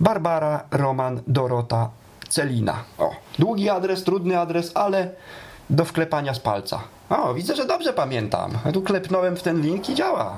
[0.00, 1.90] Barbara, Roman, Dorota,
[2.28, 2.84] Celina.
[2.98, 5.10] O, długi adres, trudny adres, ale
[5.70, 6.80] do wklepania z palca.
[7.10, 8.50] O, widzę, że dobrze pamiętam.
[8.72, 10.36] Tu klepnąłem w ten link i działa.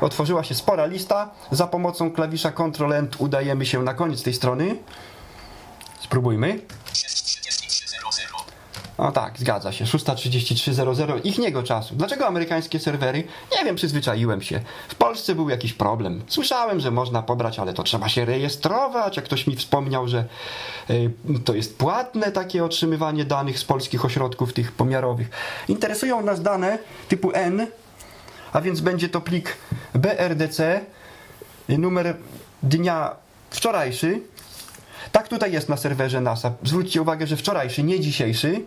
[0.00, 1.30] Otworzyła się spora lista.
[1.50, 4.76] Za pomocą klawisza Ctrl-End udajemy się na koniec tej strony.
[6.04, 6.58] Spróbujmy.
[6.92, 8.54] 63300.
[8.98, 9.84] O tak, zgadza się.
[9.84, 11.94] 633.00 ich niego czasu.
[11.94, 13.24] Dlaczego amerykańskie serwery?
[13.58, 14.60] Nie wiem, przyzwyczaiłem się.
[14.88, 16.22] W Polsce był jakiś problem.
[16.28, 19.16] Słyszałem, że można pobrać, ale to trzeba się rejestrować.
[19.16, 20.24] Jak ktoś mi wspomniał, że
[20.90, 21.10] y,
[21.44, 25.30] to jest płatne takie otrzymywanie danych z polskich ośrodków tych pomiarowych.
[25.68, 27.66] Interesują nas dane typu N,
[28.52, 29.56] a więc będzie to plik
[29.94, 30.80] BRDC,
[31.68, 32.16] numer
[32.62, 33.16] dnia
[33.50, 34.20] wczorajszy.
[35.14, 36.52] Tak tutaj jest na serwerze NASA.
[36.62, 38.64] Zwróćcie uwagę, że wczorajszy, nie dzisiejszy.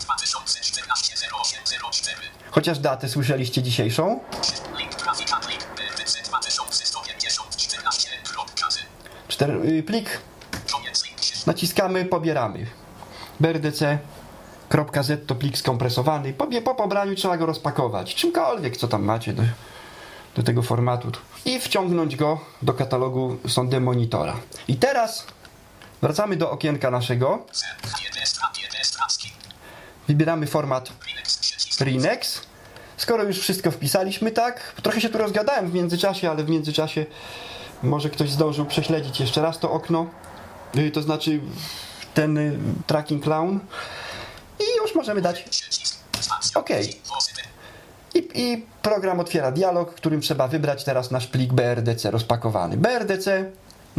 [0.00, 2.16] 2014 0804.
[2.50, 4.20] Chociaż datę słyszeliście dzisiejszą.
[4.78, 8.78] Link grafika link BRDC 2150 14 kropka z.
[9.28, 10.20] Czter, y, plik
[11.20, 12.66] się naciskamy, pobieramy.
[13.40, 16.32] BRDC.z to plik skompresowany.
[16.32, 18.14] Po, po pobraniu trzeba go rozpakować.
[18.14, 19.42] Czymkolwiek, co tam macie do,
[20.36, 21.12] do tego formatu.
[21.44, 24.36] I wciągnąć go do katalogu sondy monitora.
[24.68, 25.26] I teraz
[26.02, 27.46] wracamy do okienka naszego.
[30.08, 30.92] Wybieramy format.
[31.80, 32.40] Rinex.
[32.96, 34.74] Skoro już wszystko wpisaliśmy, tak?
[34.82, 37.06] Trochę się tu rozgadałem w międzyczasie, ale w międzyczasie
[37.82, 40.06] może ktoś zdążył prześledzić jeszcze raz to okno.
[40.76, 41.40] Y, To znaczy
[42.14, 43.60] ten y, tracking clown.
[44.60, 45.44] I już możemy dać.
[47.14, 47.48] Pozytyw.
[48.14, 52.76] I, I program otwiera dialog, którym trzeba wybrać teraz nasz plik BRDC rozpakowany.
[52.76, 53.50] BRDC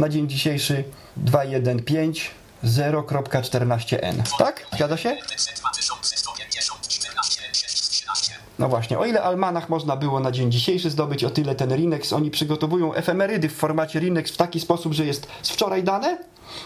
[0.02, 0.84] na dzień dzisiejszy
[1.24, 4.22] 215.0.14n.
[4.38, 4.66] Tak?
[4.72, 5.08] Zgadza się?
[5.08, 8.34] BRDC 2150 14 613.
[8.58, 12.12] No właśnie, o ile almanach można było na dzień dzisiejszy zdobyć, o tyle ten Rinex,
[12.12, 16.18] oni przygotowują efemerydy w formacie Rinex w taki sposób, że jest z wczoraj dane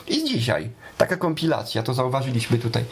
[0.09, 0.71] i z dzisiaj.
[0.99, 2.85] Taka kompilacja, to zauważyliśmy tutaj.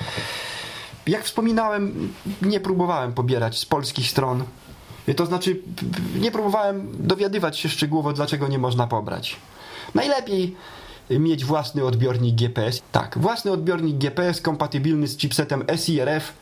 [1.06, 4.44] Jak wspominałem, nie próbowałem pobierać z polskich stron.
[5.16, 5.60] To znaczy,
[6.14, 9.36] nie próbowałem dowiadywać się szczegółowo, dlaczego nie można pobrać.
[9.94, 10.56] Najlepiej
[11.10, 12.82] mieć własny odbiornik GPS.
[12.92, 16.32] Tak, własny odbiornik GPS kompatybilny z chipsetem SIRF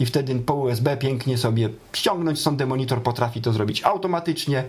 [0.00, 4.64] i wtedy po USB pięknie sobie ściągnąć sondę monitor potrafi to zrobić automatycznie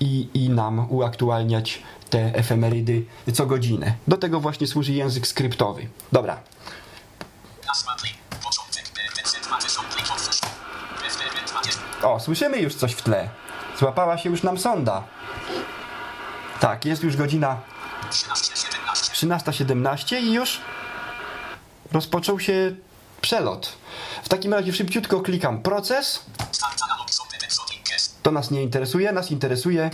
[0.00, 3.94] i, i nam uaktualniać te efemerydy co godzinę.
[4.08, 5.88] Do tego właśnie służy język skryptowy.
[6.12, 6.40] Dobra,
[7.68, 8.44] Nazwa link.
[8.44, 10.40] Początek BRDC 2000 link otwórz.
[11.08, 11.80] FTP 20.
[12.02, 13.28] O, słyszymy już coś w tle.
[13.78, 15.04] Złapała się już nam sonda.
[16.60, 17.60] Tak, jest już godzina
[18.10, 19.26] 13 17.
[19.26, 20.60] 13.17 i już
[21.92, 22.76] rozpoczął się
[23.20, 23.72] przelot.
[24.24, 26.24] W takim razie szybciutko klikam proces.
[28.22, 29.90] To nas nie interesuje, nas interesuje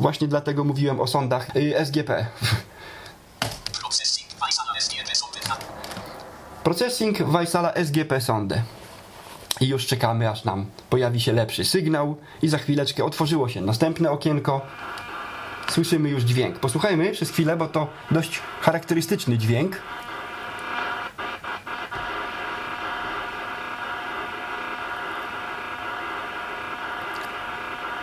[0.00, 2.26] właśnie dlatego mówiłem o sondach y, SGP.
[3.82, 4.28] Processing.
[4.40, 5.56] Weissala SGP sondy na.
[6.64, 8.62] Processing Weissala SGP sondę.
[9.60, 12.16] I już czekamy, aż nam pojawi się lepszy sygnał.
[12.42, 14.60] I za chwileczkę otworzyło się następne okienko.
[15.70, 16.58] Słyszymy już dźwięk.
[16.58, 19.76] Posłuchajmy przez chwilę, bo to dość charakterystyczny dźwięk.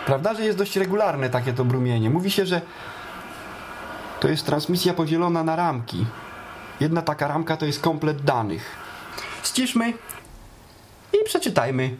[0.06, 2.10] Prawda, że jest dość regularne takie to brumienie.
[2.10, 2.60] Mówi się, że
[4.20, 6.06] to jest transmisja podzielona na ramki.
[6.80, 8.76] Jedna taka ramka to jest komplet danych.
[9.44, 9.92] Ściszmy
[11.12, 11.96] i przeczytajmy,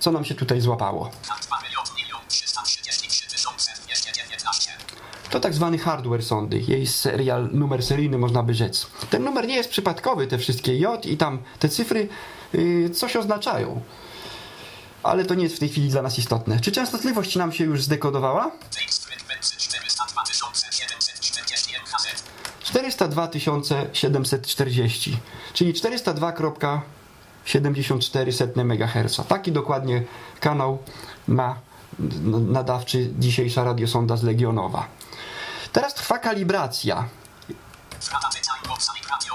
[0.00, 1.10] co nam się tutaj złapało.
[1.28, 4.70] Na 2 milion milion 333 tysiące 219.
[5.30, 6.58] To tak zwany hardware sondy.
[6.58, 8.86] Jej serial, numer seryjny można by rzec.
[9.10, 12.08] Ten numer nie jest przypadkowy, te wszystkie J i tam te cyfry
[12.52, 13.80] yy, coś oznaczają.
[15.02, 16.60] Ale to nie jest w tej chwili dla nas istotne.
[16.60, 18.50] Czy częstotliwość nam się już zdekodowała?
[18.70, 20.26] Tekst frekwencji 402
[23.92, 25.74] 740 MHz.
[25.74, 26.32] 402
[27.44, 29.20] 740, czyli 402,74 MHz.
[29.28, 30.02] Taki dokładnie
[30.40, 30.78] kanał
[31.28, 31.56] ma
[32.28, 34.86] nadawczy dzisiejsza radiosonda z Legionowa.
[35.72, 37.08] Teraz trwa kalibracja.
[38.10, 39.34] Wrata Time Box Radio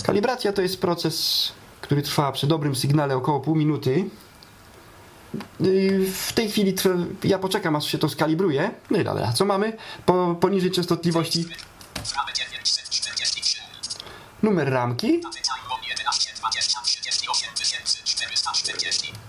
[0.00, 0.02] 94%.
[0.06, 4.04] Kalibracja to jest proces, który trwa przy dobrym sygnale około pół minuty.
[5.60, 6.74] Yy, W tej chwili
[7.24, 8.70] ja poczekam, aż się to skalibruje.
[8.90, 9.76] No i dobra, co mamy?
[10.06, 13.66] Po, poniżej częstotliwości Wrata 947.
[14.42, 15.20] numer ramki,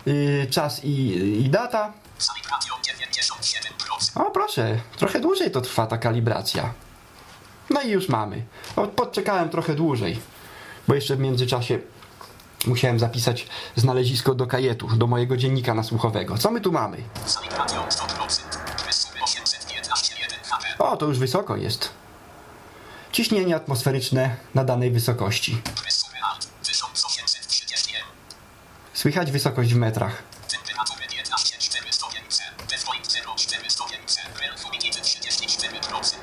[0.07, 0.91] yy, czas i,
[1.45, 1.93] i data.
[2.17, 2.73] Salik Radio
[4.15, 4.21] 97%.
[4.27, 6.73] O proszę, trochę dłużej to trwa ta kalibracja.
[7.69, 8.45] No i już mamy.
[8.75, 10.19] O, Podczekałem trochę dłużej,
[10.87, 11.79] bo jeszcze w międzyczasie
[12.67, 16.37] musiałem zapisać znalezisko do kajetu, do mojego dziennika nasłuchowego.
[16.37, 16.97] Co my tu mamy?
[17.25, 18.85] Salik radio 100%.
[18.85, 20.65] Bez sumy 815 1 HP.
[20.79, 21.89] O, to już wysoko jest.
[23.11, 25.61] Ciśnienie atmosferyczne na danej wysokości.
[29.07, 30.23] Słychać wysokość w metrach.
[30.51, 32.43] Temperatury 15,4 stopień C.
[32.69, 34.19] Dew.0,4 stopień C.
[34.41, 36.15] Rel humidity 34%.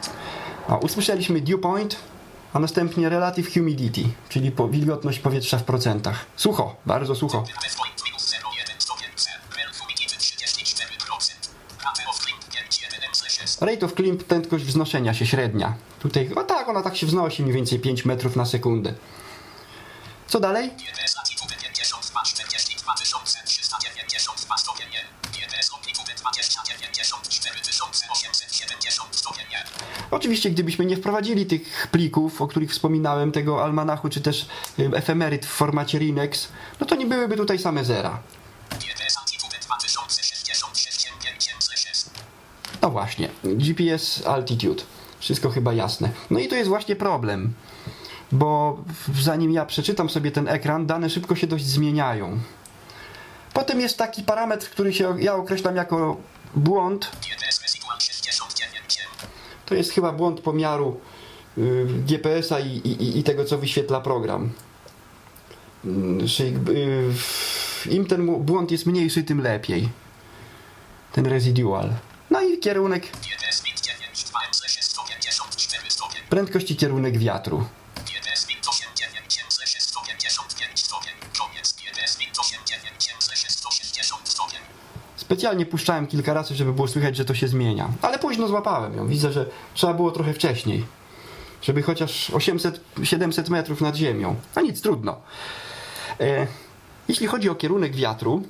[0.68, 1.97] A usłyszeliśmy dew point,
[2.53, 6.26] a następnie relative humidity, czyli po, wilgotność powietrza w procentach.
[6.37, 7.43] Sucho, bardzo sucho.
[7.43, 9.30] Dew.0,1 stopień C.
[9.57, 11.35] Rel humidity 34%.
[11.85, 13.66] Rate of climb 5,1 M6.
[13.66, 15.74] Rate of climb, prędkość wznoszenia się średnia.
[16.01, 18.95] Tutaj, o tak, ona tak się wznosi mniej więcej 5 metrów na sekundę.
[20.26, 20.70] Co dalej?
[30.25, 34.47] Oczywiście, gdybyśmy nie wprowadzili tych plików, o których wspominałem, tego almanachu, czy też
[34.79, 36.49] efemeryt w formacie Rinex,
[36.81, 38.18] no to nie byłyby tutaj same zera.
[38.70, 42.05] GTS altitude 2066 506.
[42.83, 44.83] No właśnie, GPS Altitude.
[45.20, 46.11] Wszystko chyba jasne.
[46.31, 47.55] No i to jest właśnie problem,
[48.33, 48.79] bo
[49.20, 52.41] zanim ja przeczytam sobie ten ekran, dane szybko się dość zmieniają.
[53.53, 56.16] Potem jest taki parametr, który się ja określam jako
[56.57, 57.11] błąd.
[57.20, 57.84] GTS residual 69 M.
[59.67, 61.01] To jest chyba błąd pomiaru
[61.59, 64.51] y, GPS-a i, i, i tego, co wyświetla program.
[65.85, 67.11] Mm, Czyli, y,
[67.91, 69.89] Im ten błąd jest mniejszy, tym lepiej.
[71.12, 71.91] Ten residual.
[72.31, 76.21] No i kierunek, GTS MIT 92 M6 154 stopień.
[76.31, 77.65] prędkość i kierunek wiatru.
[85.35, 87.89] Specjalnie puszczałem kilka razy, żeby było słychać, że to się zmienia.
[88.03, 89.09] Ale późno złapałem ją.
[89.09, 90.87] Widzę, że trzeba było trochę wcześniej.
[91.62, 94.37] Żeby chociaż 800-700 metrów nad ziemią.
[94.55, 95.20] A nic, trudno.
[96.20, 96.47] E,
[97.09, 98.43] jeśli chodzi o kierunek wiatru,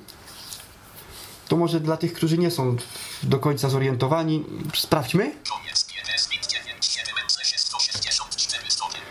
[1.47, 2.75] to może dla tych, którzy nie są
[3.23, 4.43] do końca zorientowani,
[4.75, 5.23] sprawdźmy.
[5.23, 5.83] Koniec.
[5.83, 9.01] GTS MIT 97 M6 164 stopień.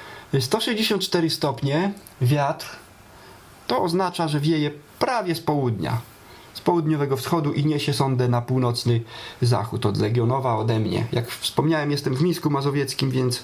[0.40, 2.66] 164 stopnie wiatr
[3.66, 6.00] to oznacza, że wieje prawie z południa,
[6.64, 9.00] południowego wschodu i niesie sondę na północny
[9.42, 11.06] zachód od Legionowa ode mnie.
[11.12, 13.42] Jak wspomniałem, jestem w Mińsku Mazowieckim, więc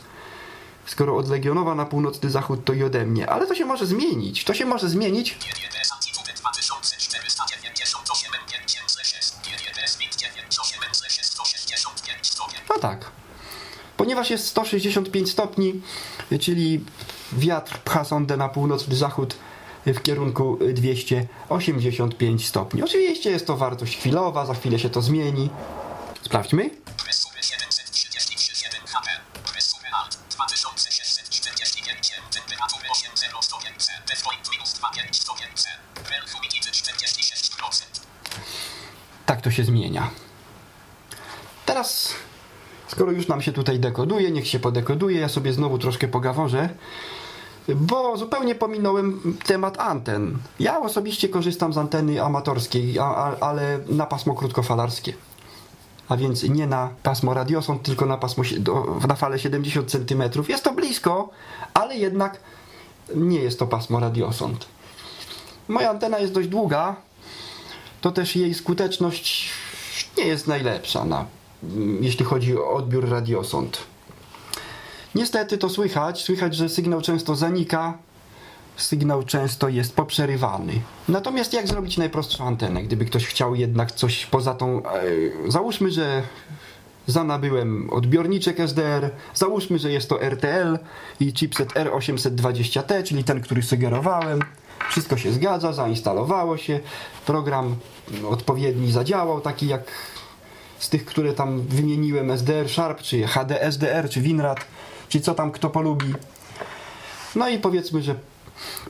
[0.86, 3.30] skoro od Legionowa na północny zachód, to i ode mnie.
[3.30, 4.44] Ale to się może zmienić.
[4.44, 5.34] To się może zmienić.
[5.34, 9.34] GTS altitude 2498 M5 M6.
[9.42, 12.60] GTS MIT 98 M6 165 stopień.
[12.68, 13.10] No tak.
[13.96, 15.80] Ponieważ jest 165 stopni,
[16.40, 16.84] czyli
[17.32, 19.36] wiatr pcha sondę na północny zachód
[19.86, 22.82] w kierunku 285 stopni.
[22.82, 25.50] Oczywiście jest to wartość chwilowa, za chwilę się to zmieni.
[26.22, 26.70] Sprawdźmy.
[27.06, 29.10] Bez sumy 733 1 HP.
[29.54, 30.08] Bez sumy A.
[30.30, 32.22] 2645 M.
[32.30, 33.92] Temperatury 80 stopień C.
[34.08, 35.68] Dew point minus 25 stopień C.
[36.10, 38.00] Rel humidity 46%.
[39.26, 40.10] Tak to się zmienia.
[41.66, 42.14] Teraz,
[42.88, 46.68] skoro już nam się tutaj dekoduje, niech się podekoduje, ja sobie znowu troszkę pogaworzę,
[47.68, 50.38] bo zupełnie pominąłem temat anten.
[50.60, 55.12] Ja osobiście korzystam z anteny amatorskiej, a, a, ale na pasmo krótkofalarskie.
[56.08, 58.44] A więc nie na pasmo radiosąd, tylko na pasmo
[59.08, 60.22] na falę 70 cm.
[60.48, 61.28] Jest to blisko,
[61.74, 62.40] ale jednak
[63.14, 64.66] nie jest to pasmo radiosąd.
[65.68, 66.96] Moja antena jest dość długa,
[68.00, 69.50] to też jej skuteczność
[70.18, 71.24] nie jest najlepsza, na,
[71.62, 73.78] mm, jeśli chodzi o odbiór radiosąd.
[75.14, 77.98] Niestety to słychać, słychać, że sygnał często zanika,
[78.76, 80.72] sygnał często jest poprzerywany.
[81.08, 84.82] Natomiast jak zrobić najprostszą antenę, gdyby ktoś chciał jednak coś poza tą...
[84.82, 85.02] E,
[85.48, 86.22] załóżmy, że
[87.06, 90.78] zanabyłem odbiorniczek SDR, załóżmy, że jest to RTL
[91.20, 94.40] i chipset R820T, czyli ten, który sugerowałem.
[94.90, 96.80] Wszystko się zgadza, zainstalowało się,
[97.26, 97.76] program
[98.30, 99.82] odpowiedni zadziałał, taki jak
[100.78, 104.60] z tych, które tam wymieniłem, SDR Sharp, czy HD SDR, czy WinRAD,
[105.10, 106.14] czy co tam kto polubi.
[107.36, 108.14] No i powiedzmy, że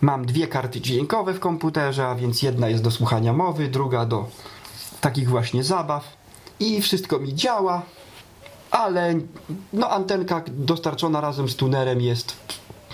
[0.01, 4.29] mam dwie karty dźwiękowe w komputerze, a więc jedna jest do słuchania mowy, druga do
[5.01, 6.17] takich właśnie zabaw
[6.61, 7.83] i wszystko mi działa,
[8.71, 9.15] ale
[9.73, 12.37] no antenka dostarczona razem z tunerem jest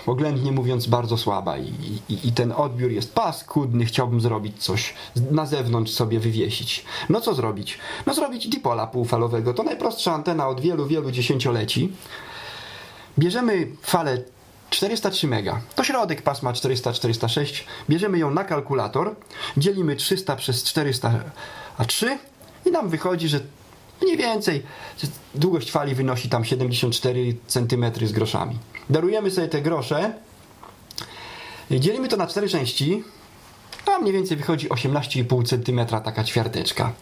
[0.06, 1.72] oględnie mówiąc bardzo słaba i,
[2.08, 4.94] i, i ten odbiór jest paskudny, chciałbym zrobić coś
[5.30, 6.84] na zewnątrz sobie wywiesić.
[7.08, 7.78] No co zrobić?
[8.06, 11.92] No zrobić dipola półfalowego, to najprostsza antena od wielu, wielu dziesięcioleci.
[13.18, 14.18] Bierzemy falę
[14.70, 19.14] 403 mega, to środek pasma 400-406, bierzemy ją na kalkulator,
[19.56, 22.18] dzielimy 300 przez 403
[22.66, 23.40] i nam wychodzi, że
[24.02, 24.62] Mniej więcej
[25.34, 28.58] długość fali wynosi tam 74 cm z groszami.
[28.90, 30.12] Darujemy sobie te grosze,
[31.70, 33.04] dzielimy to na cztery części,
[33.86, 36.92] a mniej więcej wychodzi 18,5 cm taka ćwiarteczka.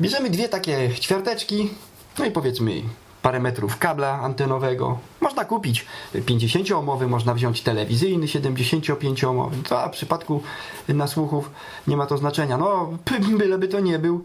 [0.00, 1.70] Bierzemy dwie takie ćwiarteczki,
[2.18, 2.82] no i powiedzmy
[3.22, 4.98] parę metrów kabla antenowego.
[5.20, 9.62] Można kupić 50-omowy, można wziąć telewizyjny 75-omowy.
[9.68, 10.42] To a w przypadku
[10.88, 11.50] nasłuchów
[11.88, 12.58] nie ma to znaczenia.
[12.58, 12.90] No,
[13.38, 14.24] byleby to nie był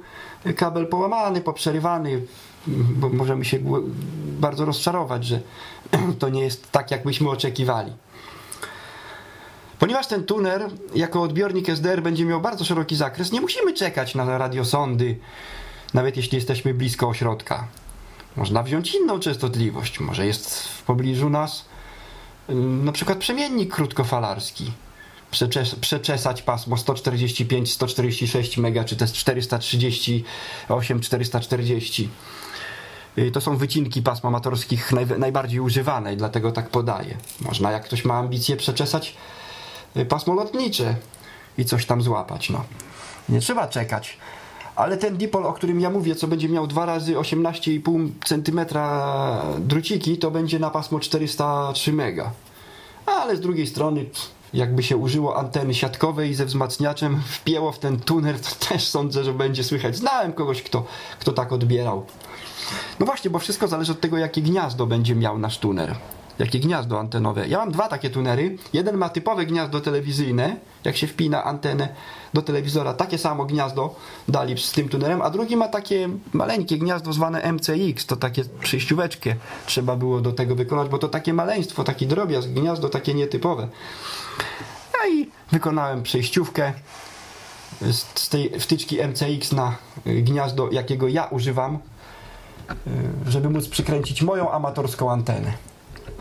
[0.55, 2.21] kabel połamany, poprzerywany,
[2.67, 3.59] bo możemy się
[4.39, 5.39] bardzo rozczarować, że
[6.19, 7.93] to nie jest tak, jakbyśmy oczekiwali.
[9.79, 14.37] Ponieważ ten tuner jako odbiornik SDR będzie miał bardzo szeroki zakres, nie musimy czekać na
[14.37, 15.17] radiosondy,
[15.93, 17.67] nawet jeśli jesteśmy blisko ośrodka.
[18.38, 19.99] Można wziąć inną częstotliwość.
[19.99, 21.65] Może jest w pobliżu nas
[22.83, 24.71] na przykład przemiennik krótkofalarski.
[25.31, 32.07] Przeczes przeczesać pasmo 145-146 MB, czy też 438-440.
[33.33, 37.17] To są wycinki pasm amatorskich naj, najbardziej używane i dlatego tak podaję.
[37.41, 39.15] Można, jak ktoś ma ambicje, przeczesać
[39.97, 40.95] y, pasmo lotnicze
[41.57, 42.49] i coś tam złapać.
[42.49, 42.63] No.
[43.29, 44.17] Nie trzeba czekać
[44.76, 48.59] ale ten dipol, o którym ja mówię, co będzie miał 2 razy 18,5 cm
[49.59, 52.32] druciki, to będzie na pasmo 403 mega.
[53.05, 54.05] Ale z drugiej strony,
[54.53, 59.34] jakby się użyło anteny siatkowej ze wzmacniaczem, wpięło w ten tuner, to też sądzę, że
[59.34, 59.97] będzie słychać.
[59.97, 60.86] Znałem kogoś, kto,
[61.19, 62.05] kto tak odbierał.
[62.99, 65.95] No właśnie, bo wszystko zależy od tego, jakie gniazdo będzie miał nasz tuner
[66.39, 67.47] jakie gniazdo antenowe.
[67.47, 68.57] Ja mam dwa takie tunery.
[68.73, 71.88] Jeden ma typowe gniazdo telewizyjne, jak się wpina antenę
[72.33, 73.95] do telewizora, takie samo gniazdo
[74.27, 79.36] dali z tym tunerem, a drugi ma takie maleńkie gniazdo zwane MCX, to takie przejścióweczkę
[79.65, 83.67] trzeba było do tego wykonać, bo to takie maleństwo, taki drobiazg, gniazdo takie nietypowe.
[84.93, 86.73] No i wykonałem przejściówkę
[88.15, 89.75] z tej wtyczki MCX na
[90.05, 91.79] gniazdo, jakiego ja używam,
[93.27, 95.53] żeby móc przykręcić moją amatorską antenę.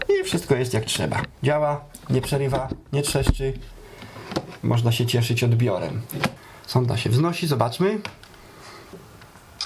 [0.08, 1.22] I wszystko jest jak trzeba.
[1.42, 3.52] Działa, nie przerywa, nie trzeszczy.
[4.62, 6.02] Można się cieszyć odbiorem.
[6.66, 8.00] Sonda się wznosi, zobaczmy.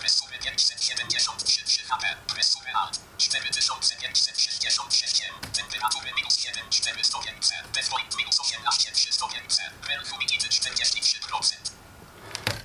[0.00, 2.06] Presury 573 HP.
[2.34, 5.50] Presury alt 4566 M.
[5.52, 7.54] Temperatury minus 1, 4 stopnie C.
[7.74, 9.62] Default minus 18, 3 stopnie C.
[9.88, 11.54] Rel humidity 43%.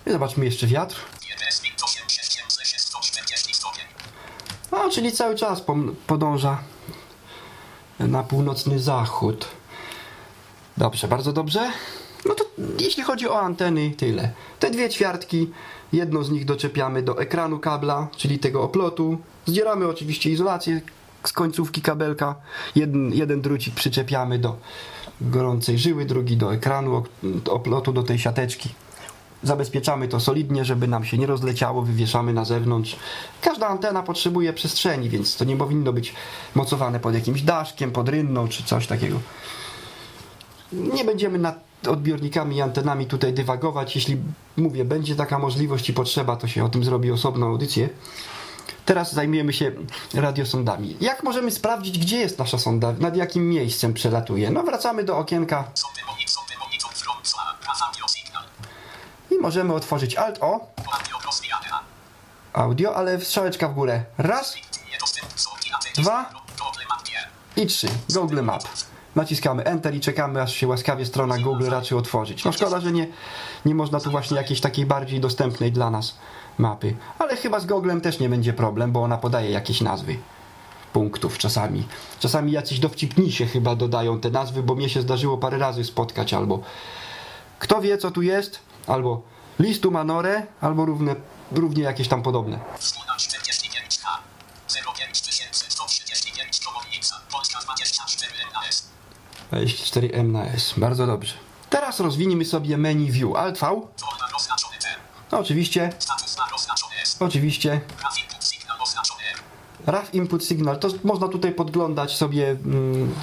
[0.08, 0.96] I zobaczmy jeszcze wiatr.
[1.22, 2.40] JTS min 8, 6,
[2.78, 3.84] 140 stopień.
[4.72, 5.62] No, czyli cały czas
[6.08, 6.64] podąża
[8.08, 9.48] na północny zachód.
[10.78, 11.72] Dobrze, bardzo dobrze.
[12.26, 12.44] No to
[12.80, 14.32] jeśli chodzi o anteny, tyle.
[14.60, 15.52] Te dwie ćwiartki,
[15.94, 19.18] jedną z nich doczepiamy do ekranu kabla, czyli tego oplotu.
[19.46, 20.82] Zdzieramy oczywiście izolację
[21.24, 22.36] z końcówki kabelka.
[22.76, 24.58] Jeden, jeden drucik przyczepiamy do
[25.22, 27.04] gorącej żyły, drugi do ekranu
[27.50, 28.70] oplotu, do tej siateczki.
[29.44, 32.96] Zabezpieczamy to solidnie, żeby nam się nie rozleciało, wywieszamy na zewnątrz.
[33.42, 36.14] Każda antena potrzebuje przestrzeni, więc to nie powinno być
[36.56, 39.20] mocowane pod jakimś daszkiem, pod rynną czy coś takiego.
[40.72, 43.96] Nie będziemy nad odbiornikami i antenami tutaj dywagować.
[43.96, 44.18] Jeśli
[44.58, 47.90] mówię, będzie taka możliwość i potrzeba, to się o tym zrobi osobną audycję.
[48.86, 49.72] Teraz zajmujemy się
[50.14, 50.98] radiosondami.
[51.02, 54.52] Jak możemy sprawdzić, gdzie jest nasza sonda, nad jakim miejscem przelatuje?
[54.52, 57.58] No wracamy do okienka monitor, sondy monitor from Sła.
[57.82, 58.44] Radio signal.
[59.32, 60.60] i możemy otworzyć Alt O,
[62.54, 64.04] audio, ale strzałeczka w górę.
[64.18, 64.56] Raz.
[65.98, 66.30] Dwa.
[67.56, 67.88] I trzy.
[68.10, 68.64] Google Map.
[69.16, 72.46] Naciskamy Enter i czekamy, aż się łaskawie strona Google raczy otworzyć.
[72.46, 73.08] No szkoda, że nie,
[73.66, 76.18] nie można tu właśnie jakiejś takiej bardziej dostępnej dla nas
[76.58, 76.96] mapy.
[77.20, 80.18] Ale chyba z Googlem też nie będzie problem, bo ona podaje jakieś nazwy
[80.94, 81.88] punktów czasami.
[82.20, 86.60] Czasami jacyś dowcipnisie chyba dodają te nazwy, bo mnie się zdarzyło parę razy spotkać albo
[87.60, 91.16] kto wie co tu jest, albo listu manore, albo równe,
[91.52, 92.60] równie jakieś tam podobne.
[92.80, 94.08] Wspólna 45H.
[94.68, 97.22] 05135 Komornica.
[97.32, 98.88] Polska 24 NAS.
[99.52, 100.74] 24M na S.
[100.78, 101.34] Bardzo dobrze.
[101.70, 103.36] Teraz rozwiniemy sobie menu View.
[103.36, 103.82] Alt V.
[105.32, 105.90] No oczywiście,
[107.04, 107.18] S.
[107.20, 107.82] oczywiście.
[109.86, 110.80] RAW Input Signal.
[110.80, 113.16] To można tutaj podglądać sobie mm,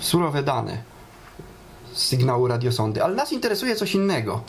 [0.00, 0.82] surowe dane
[2.02, 3.04] sygnału radiosondy.
[3.04, 4.42] Ale nas interesuje coś innego.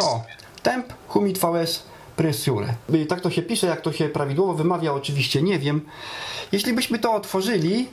[0.00, 0.24] O,
[0.62, 1.82] temp, humid VS,
[2.16, 2.74] pressure.
[2.94, 5.86] Y, Tak to się pisze, jak to się prawidłowo wymawia, oczywiście nie wiem.
[6.52, 7.88] Jeśli byśmy to otworzyli,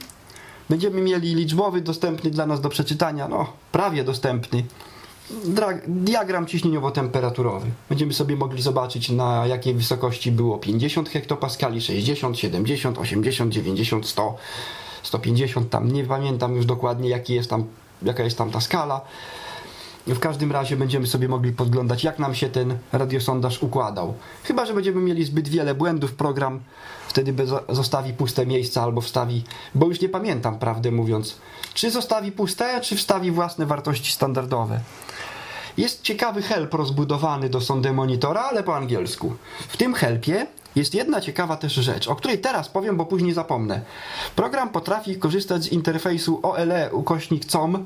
[0.70, 4.64] będziemy mieli liczbowy dostępny dla nas do przeczytania, no prawie dostępny.
[5.88, 7.66] Diagram ciśnieniowo-temperaturowy.
[7.90, 14.38] Będziemy sobie mogli zobaczyć na jakiej wysokości było 50 hektopaskali, 60, 70, 80, 90, 100,
[15.04, 17.64] 150 tam, nie pamiętam już dokładnie jaki jest tam
[18.04, 19.02] jaka jest tam ta skala.
[20.08, 24.14] W każdym razie będziemy sobie mogli podglądać, jak nam się ten radiosondaż układał.
[24.44, 26.60] Chyba, że będziemy mieli zbyt wiele błędów, program
[27.08, 27.34] wtedy
[27.70, 29.44] zostawi puste miejsca albo wstawi,
[29.76, 31.38] bo już nie pamiętam, prawdę mówiąc,
[31.74, 34.80] czy zostawi puste, czy wstawi własne wartości standardowe.
[35.78, 39.36] Jest ciekawy help rozbudowany do sondy monitora, ale po angielsku.
[39.68, 43.82] W tym helpie jest jedna ciekawa też rzecz, o której teraz powiem, bo później zapomnę.
[44.36, 47.86] Program potrafi korzystać z interfejsu OLE ukośnik COM,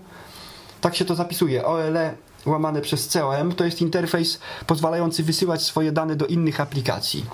[0.82, 2.14] tak się to zapisuje, OLE
[2.46, 7.26] łamane przez COM, to jest interfejs pozwalający wysyłać swoje dane do innych aplikacji.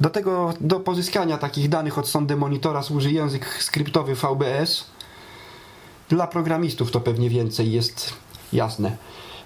[0.00, 4.84] Do tego, do pozyskania takich danych od sondy monitora służy język skryptowy VBS.
[6.08, 8.12] Dla programistów to pewnie więcej jest
[8.52, 8.96] jasne.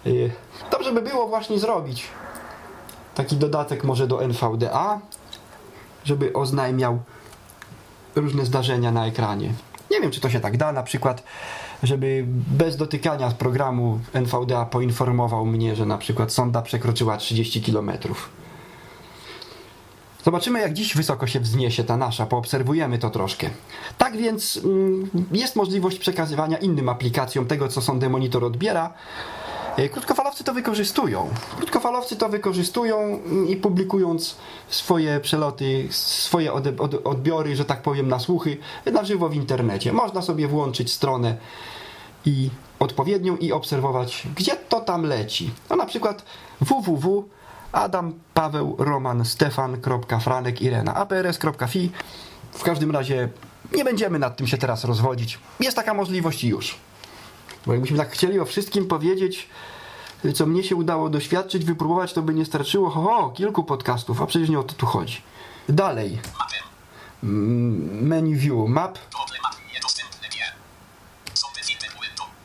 [0.06, 0.30] Y,
[0.70, 2.08] Dobrze by było właśnie zrobić
[3.14, 5.00] taki dodatek może do NVDA,
[6.04, 6.98] żeby oznajmiał
[8.14, 9.52] różne zdarzenia na ekranie.
[9.90, 11.22] Nie wiem, czy to się tak da, na przykład,
[11.82, 17.90] żeby bez dotykania programu NVDA poinformował mnie, że na przykład sonda przekroczyła 30 km.
[20.24, 23.50] Zobaczymy, jak dziś wysoko się wzniesie ta nasza, poobserwujemy to troszkę.
[23.98, 28.94] Tak więc mm, jest możliwość przekazywania innym aplikacjom tego, co sondę monitor odbiera.
[29.76, 31.28] E, Krótkofalowcy to wykorzystują.
[31.56, 34.36] Krótkofalowcy to wykorzystują mm, i publikując
[34.68, 36.52] swoje przeloty, swoje
[37.04, 38.56] odbiory, że tak powiem, na słuchy
[38.92, 39.92] na żywo w internecie.
[39.92, 41.36] Można sobie włączyć stronę
[42.24, 45.50] i odpowiednią i obserwować, gdzie to tam leci.
[45.70, 46.24] No na przykład
[46.60, 47.28] www
[47.72, 51.90] Adam, Paweł, Roman, Stefan.Franek, Irena, aprs.fi.
[52.52, 53.28] W każdym razie
[53.76, 55.38] nie będziemy nad tym się teraz rozwodzić.
[55.60, 56.78] Jest taka możliwość już.
[57.66, 59.48] Bo jakbyśmy tak chcieli o wszystkim powiedzieć,
[60.34, 64.26] co mnie się udało doświadczyć, wypróbować, to by nie starczyło ho, ho, kilku podcastów, a
[64.26, 65.22] przecież nie o to tu chodzi.
[65.68, 66.18] Dalej.
[67.22, 68.98] Mm, Menu view, map.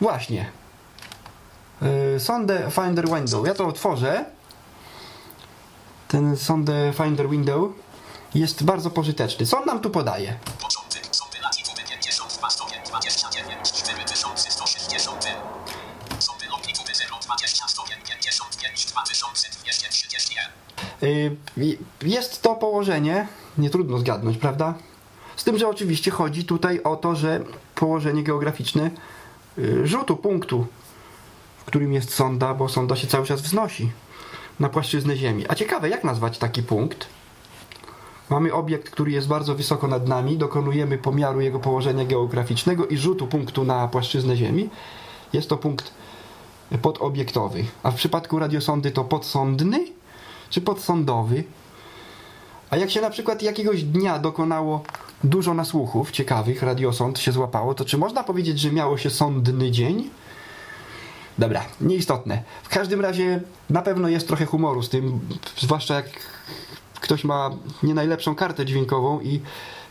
[0.02, 0.52] Właśnie.
[1.82, 3.48] Yy, Sondę Finder Window.
[3.48, 4.26] Ja to otworzę.
[6.08, 7.72] Ten Sondę Finder Window
[8.36, 9.46] jest bardzo pożyteczny.
[9.46, 10.38] Co on nam tu podaje?
[14.22, 15.28] 29 4160
[16.20, 16.92] Sądy longitudy
[17.26, 20.36] 020 stopień 55 2230
[21.02, 24.74] Yy, Jest to położenie, nie trudno zgadnąć, prawda?
[25.36, 27.44] Z tym, że oczywiście chodzi tutaj o to, że
[27.76, 28.92] położenie geograficzne
[29.58, 30.68] yy, rzutu punktu,
[31.58, 33.92] w którym jest sonda, bo sonda się cały czas wznosi
[34.60, 35.46] na płaszczyznę Ziemi.
[35.50, 37.08] A ciekawe, jak nazwać taki punkt?
[38.30, 43.28] Mamy obiekt, który jest bardzo wysoko nad nami, dokonujemy pomiaru jego położenia geograficznego i rzutu
[43.28, 44.70] punktu na płaszczyznę Ziemi.
[45.34, 45.92] Jest to punkt
[46.82, 47.66] podobiektowy.
[47.84, 49.86] A w przypadku radiosondy to podsądny
[50.50, 51.44] czy podsądowy?
[52.70, 54.84] A jak się na przykład jakiegoś dnia dokonało
[55.24, 60.10] dużo nasłuchów ciekawych, radiosąd się złapało, to czy można powiedzieć, że miało się sądny dzień?
[61.38, 62.44] Dobra, nieistotne.
[62.64, 65.20] W każdym razie na pewno jest trochę humoru z tym,
[65.58, 66.10] zwłaszcza jak
[67.02, 67.50] ktoś ma
[67.84, 69.42] nie najlepszą kartę dźwiękową i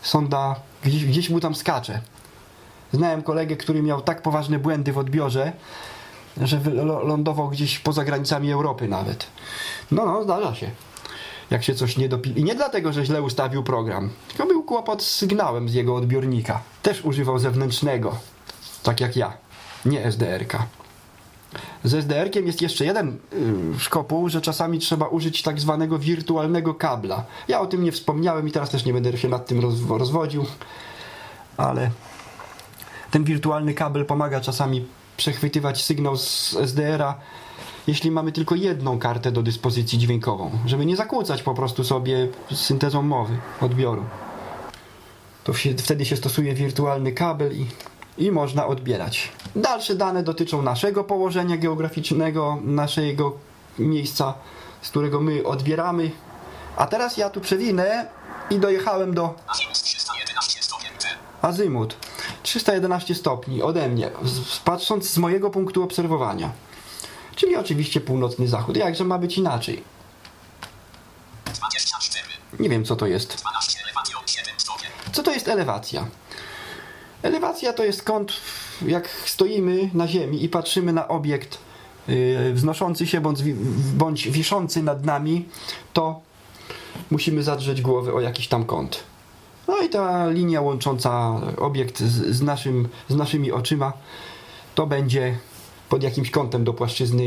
[0.03, 2.01] sonda gdzieś, gdzieś mu tam skacze.
[2.93, 5.53] Znałem kolegę, który miał tak poważne błędy w odbiorze,
[6.43, 9.27] że lądował gdzieś poza granicami Europy nawet.
[9.91, 10.71] No, no, zdarza się.
[11.51, 12.41] Jak się coś nie dopi...
[12.41, 16.61] I nie dlatego, że źle ustawił program, tylko był kłopot z sygnałem z jego odbiornika.
[16.83, 18.17] Też używał zewnętrznego,
[18.83, 19.33] tak jak ja,
[19.85, 20.67] nie SDR-ka.
[21.85, 27.25] Z SDR-kiem jest jeszcze jeden yy, szkopuł, że czasami trzeba użyć tak zwanego wirtualnego kabla.
[27.49, 30.45] Ja o tym nie wspomniałem i teraz też nie będę się nad tym rozw- rozwodził,
[31.57, 31.91] ale
[33.11, 34.87] ten wirtualny kabel pomaga czasami
[35.17, 37.15] przechwytywać sygnał z SDR-a,
[37.87, 43.03] jeśli mamy tylko jedną kartę do dyspozycji dźwiękową, żeby nie zakłócać po prostu sobie syntezą
[43.03, 44.05] mowy, odbioru.
[45.45, 47.67] To wtedy się stosuje wirtualny kabel i,
[48.19, 49.33] i można odbierać.
[49.57, 53.33] Dalsze dane dotyczą naszego położenia geograficznego, naszego
[53.79, 54.35] miejsca,
[54.83, 56.11] z którego my odbieramy.
[56.77, 58.07] A teraz ja tu przewinę
[58.51, 61.09] i dojechałem do Azimut 311 stopień P.
[61.43, 61.97] azymut
[62.43, 64.11] 311 stopni ode mnie,
[64.65, 66.51] patrząc z mojego punktu obserwowania.
[67.37, 68.77] Czyli oczywiście północny zachód.
[68.77, 69.83] Jakże ma być inaczej?
[71.55, 72.27] 24.
[72.61, 73.37] Nie wiem co to jest.
[73.37, 74.91] 12 elewacją 7 stopień.
[75.13, 76.07] Co to jest elewacja?
[77.23, 78.33] Elewacja to jest kąt,
[78.87, 81.59] jak stoimy na ziemi i patrzymy na obiekt
[82.09, 83.43] yy, wznoszący się bądź,
[83.95, 85.45] bądź wiszący nad nami,
[85.93, 86.21] to
[87.11, 89.03] musimy zadrzeć głowę o jakiś tam kąt.
[89.69, 93.93] No i ta linia łącząca obiekt z, z, naszym, z naszymi oczyma
[94.75, 95.39] to będzie
[95.89, 97.25] pod jakimś kątem do płaszczyzny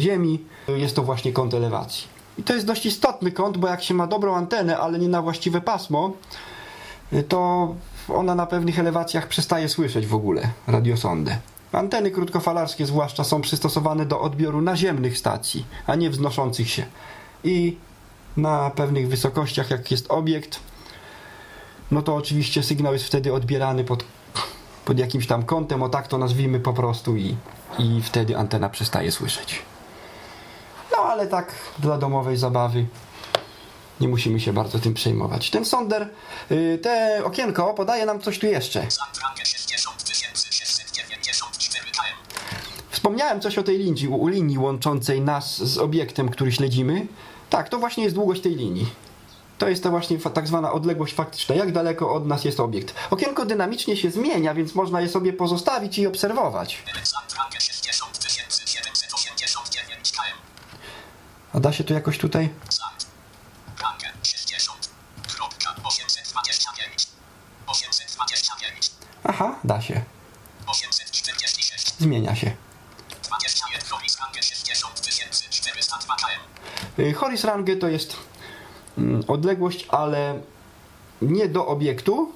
[0.00, 0.38] Ziemi.
[0.68, 2.08] Jest to właśnie kąt elewacji.
[2.38, 5.22] I to jest dość istotny kąt, bo jak się ma dobrą antenę, ale nie na
[5.22, 6.12] właściwe pasmo,
[7.28, 7.74] to
[8.14, 11.36] ona na pewnych elewacjach przestaje słyszeć w ogóle radiosondę.
[11.72, 16.86] Anteny krótkofalarskie zwłaszcza są przystosowane do odbioru naziemnych stacji, a nie wznoszących się.
[17.44, 17.76] I
[18.36, 20.60] na pewnych wysokościach, jak jest obiekt,
[21.90, 24.04] no to oczywiście sygnał jest wtedy odbierany pod,
[24.84, 27.36] pod jakimś tam kątem, o tak to nazwijmy po prostu i,
[27.78, 29.62] i wtedy antena przestaje słyszeć.
[30.92, 32.86] No ale tak dla domowej zabawy
[34.00, 35.50] nie musimy się bardzo tym przejmować.
[35.50, 36.08] Ten sonder,
[36.50, 38.90] y, te okienko podaje nam coś tu jeszcze.
[38.90, 42.04] Sandrange 60694 km.
[42.90, 47.06] Wspomniałem coś o tej linii, u linii łączącej nas z obiektem, który śledzimy.
[47.50, 48.86] Tak, to właśnie jest długość tej linii.
[49.58, 52.94] To jest ta właśnie tak zwana odległość faktyczna, jak daleko od nas jest obiekt.
[53.10, 56.82] Okienko dynamicznie się zmienia, więc można je sobie pozostawić i obserwować.
[57.04, 60.24] Sandrange 60989 km.
[61.52, 62.48] A da się to jakoś tutaj?
[69.30, 70.00] Aha, da się.
[70.66, 71.94] 846.
[71.98, 72.50] Zmienia się.
[73.22, 73.80] 21.
[73.90, 77.08] Horis range 60402 km.
[77.08, 78.16] Y, Horis Range to jest
[78.98, 80.40] mm, odległość, ale
[81.22, 82.32] nie do obiektu,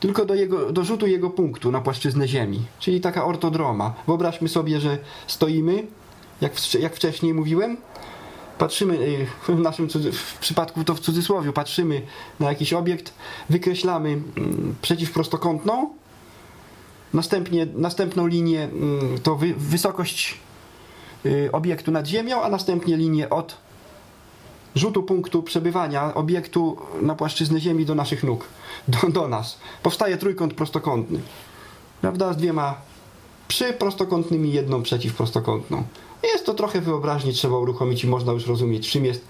[0.00, 3.94] tylko do, jego, do rzutu jego punktu na płaszczyznę Ziemi, czyli taka ortodroma.
[4.06, 5.86] Wyobraźmy sobie, że stoimy,
[6.40, 7.76] jak, wstrze- jak wcześniej mówiłem,
[8.58, 12.02] patrzymy, y, w naszym w przypadku to w cudzysłowie, patrzymy
[12.40, 13.12] na jakiś obiekt,
[13.50, 15.90] wykreślamy mm, przeciwprostokątną,
[17.16, 20.38] następnie, następną linię mm, to wy, wysokość
[21.26, 23.56] y, obiektu nad Ziemią, a następnie linię od
[24.74, 28.44] rzutu punktu przebywania obiektu na płaszczyznę Ziemi do naszych nóg,
[28.88, 29.58] do, do nas.
[29.82, 31.20] Powstaje trójkąt prostokątny.
[32.00, 32.32] Prawda?
[32.32, 32.74] Z dwiema
[33.48, 35.84] przyprostokątnymi, jedną przeciwprostokątną.
[36.22, 39.24] Jest to trochę wyobraźni, trzeba uruchomić i można już rozumieć, czym jest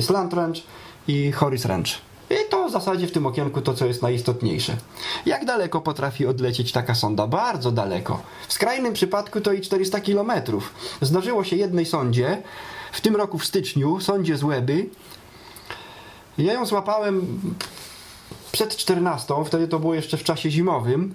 [0.00, 0.56] slant wrench
[1.08, 1.88] i horis wrench.
[2.30, 4.76] I to w zasadzie w tym okienku to, co jest najistotniejsze.
[5.26, 7.26] Jak daleko potrafi odlecieć taka sonda?
[7.26, 8.22] Bardzo daleko.
[8.48, 10.32] W skrajnym przypadku to i 400 km.
[11.00, 12.42] Zdarzyło się jednej sondzie,
[12.92, 14.86] w tym roku w styczniu, sondzie z Łeby.
[16.38, 17.40] Ja ją złapałem
[18.52, 21.14] przed 14, wtedy to było jeszcze w czasie zimowym.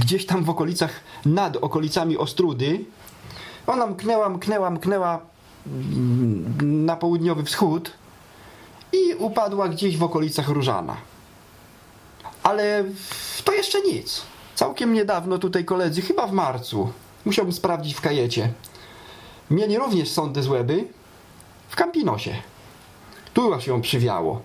[0.00, 0.90] Gdzieś tam w okolicach,
[1.24, 2.84] nad okolicami Ostrudy.
[3.66, 5.20] Ona mknęła, mknęła, mknęła
[5.66, 7.90] mm, na południowy wschód
[9.20, 10.96] upadła gdzieś w okolicach Różana.
[12.42, 12.84] Ale
[13.44, 14.22] to jeszcze nic.
[14.54, 16.92] Całkiem niedawno tutaj koledzy, chyba w marcu,
[17.24, 18.52] musiałbym sprawdzić w kajecie,
[19.50, 20.84] mieli również sondę z Łeby
[21.68, 22.36] w Campinosie.
[23.34, 24.42] Tu ją przywiało.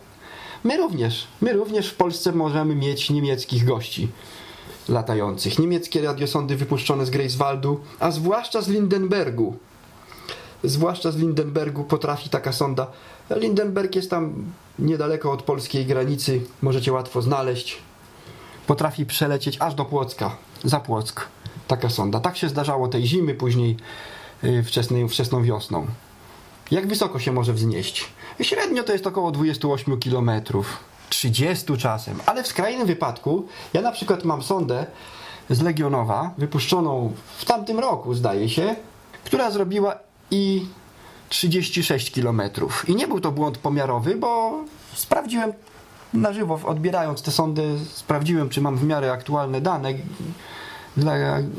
[0.63, 4.07] My również, my również w Polsce możemy mieć niemieckich gości
[4.89, 5.59] latających.
[5.59, 9.57] Niemieckie radiosondy wypuszczone z Greifswaldu, a zwłaszcza z Lindenbergu.
[10.65, 12.87] Zwłaszcza z Lindenbergu potrafi taka sonda.
[13.29, 14.33] Lindenberg jest tam
[14.79, 17.77] niedaleko od polskiej granicy, możecie łatwo znaleźć.
[18.67, 21.27] Potrafi przelecieć aż do Płocka, za Płock.
[21.67, 22.19] Taka sonda.
[22.19, 23.77] Tak się zdarzało tej zimy, później
[24.43, 25.87] yy, wczesnej, wczesną wiosną.
[26.71, 28.05] Jak wysoko się może wznieść?
[28.41, 30.31] Średnio to jest około 28 km.
[31.09, 34.85] 30 czasem, ale w skrajnym wypadku, ja na przykład mam sondę
[35.49, 38.75] z Legionowa, wypuszczoną w tamtym roku, zdaje się,
[39.25, 39.95] która zrobiła
[40.31, 40.65] i
[41.29, 42.41] 36 km.
[42.87, 44.63] I nie był to błąd pomiarowy, bo
[44.93, 45.53] sprawdziłem
[46.13, 47.63] na żywo, odbierając tę sondę,
[47.93, 49.93] sprawdziłem, czy mam w miarę aktualne dane
[50.97, 51.13] dla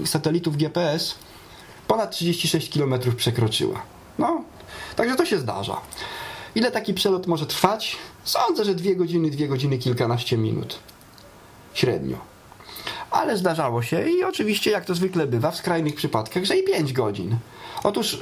[0.04, 1.14] satelitów GPS.
[1.88, 3.82] Ponad 36 km przekroczyła.
[4.18, 4.44] No,
[4.96, 5.80] także to się zdarza.
[6.54, 7.96] Ile taki przelot może trwać?
[8.24, 10.78] Sądzę, że dwie godziny, dwie godziny, kilkanaście minut.
[11.74, 12.16] Średnio.
[13.10, 16.92] Ale zdarzało się i oczywiście, jak to zwykle bywa w skrajnych przypadkach, że i 5
[16.92, 17.36] godzin.
[17.84, 18.18] Otóż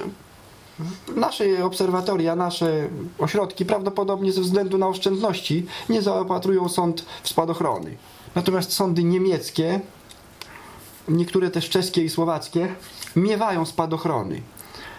[1.17, 7.97] nasze obserwatoria, nasze ośrodki prawdopodobnie ze względu na oszczędności nie zaopatrują sąd w spadochrony.
[8.35, 9.81] Natomiast sądy niemieckie,
[11.09, 12.75] niektóre też czeskie i słowackie,
[13.17, 14.43] miewają spadochrony.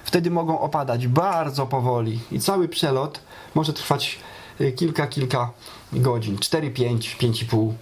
[0.03, 3.19] Wtedy mogą opadać bardzo powoli i cały przelot
[3.55, 4.19] może trwać
[4.61, 5.51] y, kilka, kilka
[5.93, 6.37] godzin.
[6.37, 7.73] 4, 5, 5,5.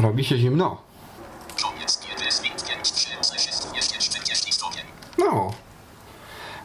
[0.00, 0.76] Robi się zimno.
[1.62, 4.84] Koniec GPS wind 5 3 jest jest 40 stopień.
[5.18, 5.52] No.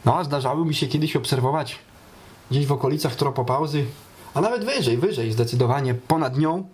[0.04, 1.78] No, a zdarzały mi się kiedyś obserwować
[2.50, 3.84] gdzieś w okolicach tropopauzy,
[4.34, 6.64] a nawet wyżej, wyżej, zdecydowanie ponad nią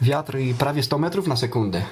[0.00, 1.82] wiatr i prawie 100 metrów na sekundę.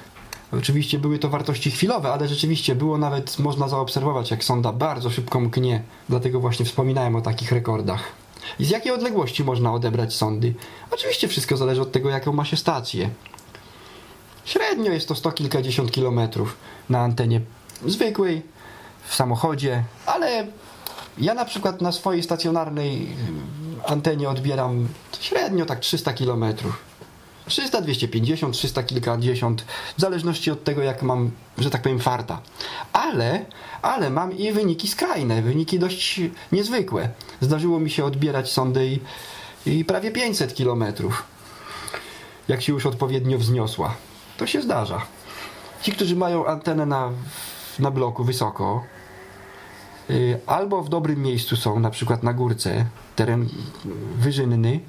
[0.53, 5.39] Oczywiście były to wartości chwilowe, ale rzeczywiście było nawet można zaobserwować, jak sonda bardzo szybko
[5.39, 5.83] mknie.
[6.09, 8.11] Dlatego właśnie wspominałem o takich rekordach.
[8.59, 10.53] I z jakiej odległości można odebrać sondy?
[10.91, 13.09] Oczywiście wszystko zależy od tego, jaką ma się stację.
[14.45, 16.57] Średnio jest to sto kilkadziesiąt kilometrów
[16.89, 17.41] na antenie
[17.85, 18.41] zwykłej,
[19.07, 20.47] w samochodzie, ale
[21.17, 24.87] ja na przykład na swojej stacjonarnej y, antenie odbieram
[25.19, 26.45] średnio tak 300 km.
[27.47, 29.65] 300, 250, 300 kilkadziesiąt,
[29.97, 32.41] w zależności od tego, jak mam, że tak powiem, farta.
[32.93, 33.45] Ale,
[33.81, 36.21] ale mam i wyniki skrajne, wyniki dość
[36.51, 37.09] niezwykłe.
[37.41, 38.99] Zdarzyło mi się odbierać sondę i,
[39.65, 41.23] i prawie 500 kilometrów,
[42.47, 43.95] jak się już odpowiednio wzniosła.
[44.37, 45.01] To się zdarza.
[45.81, 47.11] Ci, którzy mają antenę na,
[47.79, 48.83] na bloku wysoko,
[50.09, 53.49] y, albo w dobrym miejscu są, na przykład na górce, teren
[54.15, 54.79] wyżynny,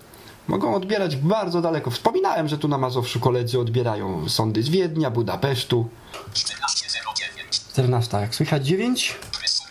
[0.48, 1.90] mogą odbierać bardzo daleko.
[1.90, 5.88] Wspominałem, że tu na Mazowszu koledzy odbierają sądy z Wiednia, Budapesztu.
[6.34, 7.50] 1409.
[7.50, 9.18] 14, jak słychać 9?
[9.38, 9.65] Presumy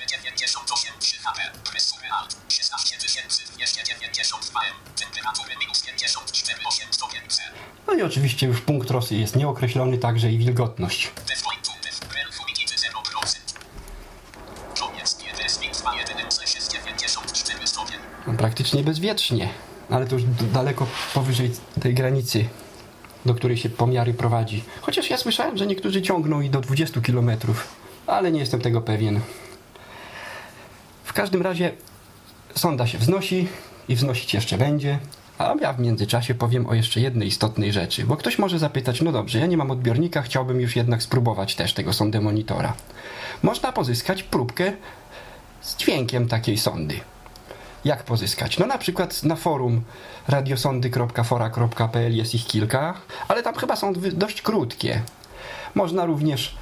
[7.88, 11.12] No i oczywiście już punkt rosy jest nieokreślony, także i wilgotność.
[11.28, 12.16] Default def.
[12.16, 13.38] Rel humidity 0%.
[14.80, 15.18] Koniec.
[15.44, 18.00] Jest minus 2 jedynym C jest 94 stopień.
[18.28, 19.50] No, praktycznie bezwietrznie,
[19.90, 20.24] ale to już
[20.54, 22.46] daleko powyżej tej granicy,
[23.26, 24.64] do której się pomiary prowadzi.
[24.82, 27.32] Chociaż ja słyszałem, że niektórzy ciągną i do 20 km,
[28.08, 29.22] ale nie jestem tego pewien.
[31.04, 31.72] W każdym razie
[32.56, 33.48] sonda się wznosi
[33.88, 35.00] i wznosić jeszcze będzie.
[35.38, 39.12] A ja w międzyczasie powiem o jeszcze jednej istotnej rzeczy, bo ktoś może zapytać, no
[39.12, 42.74] dobrze, ja nie mam odbiornika, chciałbym już jednak spróbować też tego sondę monitora.
[43.44, 44.72] Można pozyskać próbkę
[45.62, 47.00] z dźwiękiem takiej sondy.
[47.86, 48.60] Jak pozyskać?
[48.60, 49.82] No na przykład na forum
[50.28, 52.94] radiosondy.fora.pl jest ich kilka,
[53.28, 55.02] ale tam chyba są dość krótkie.
[55.76, 56.56] Można również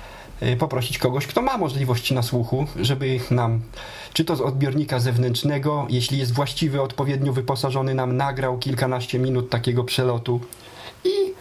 [0.60, 3.62] poprosić kogoś, kto ma możliwości nasłuchu, żeby nam,
[4.14, 9.84] czy to z odbiornika zewnętrznego, jeśli jest właściwy, odpowiednio wyposażony, nam nagrał kilkanaście minut takiego
[9.84, 10.40] przelotu
[11.06, 11.34] i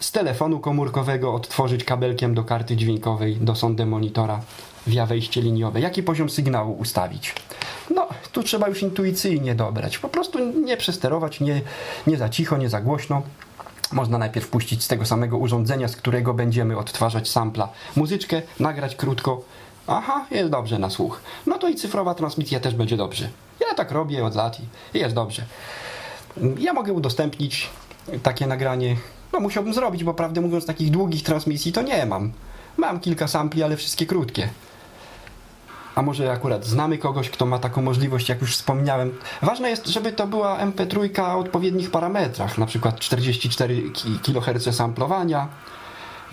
[0.00, 4.40] z telefonu komórkowego odtworzyć kabelkiem do karty dźwiękowej, do sondy monitora
[4.86, 5.80] via wejście liniowe.
[5.80, 7.34] Jaki poziom sygnału ustawić?
[7.94, 9.98] No, tu trzeba już intuicyjnie dobrać.
[9.98, 11.60] Po prostu nie przesterować, nie,
[12.06, 13.22] nie za cicho, nie za głośno.
[13.92, 19.42] Można najpierw puścić z tego samego urządzenia, z którego będziemy odtwarzać sampla muzyczkę, nagrać krótko.
[19.86, 21.20] Aha, jest dobrze na słuch.
[21.46, 23.28] No to i cyfrowa transmisja też będzie dobrze.
[23.60, 24.58] Ja tak robię od lat
[24.94, 25.46] i jest dobrze.
[26.58, 27.70] Ja mogę udostępnić
[28.22, 28.96] takie nagranie.
[29.32, 32.32] No musiałbym zrobić, bo prawdę mówiąc takich długich transmisji to nie mam.
[32.76, 34.48] Mam kilka sampli, ale wszystkie krótkie.
[35.96, 39.12] A może akurat znamy kogoś, kto ma taką możliwość, jak już wspomniałem.
[39.42, 45.48] Ważne jest, żeby to była MP3 o odpowiednich parametrach, na przykład 44 ki- kHz samplowania,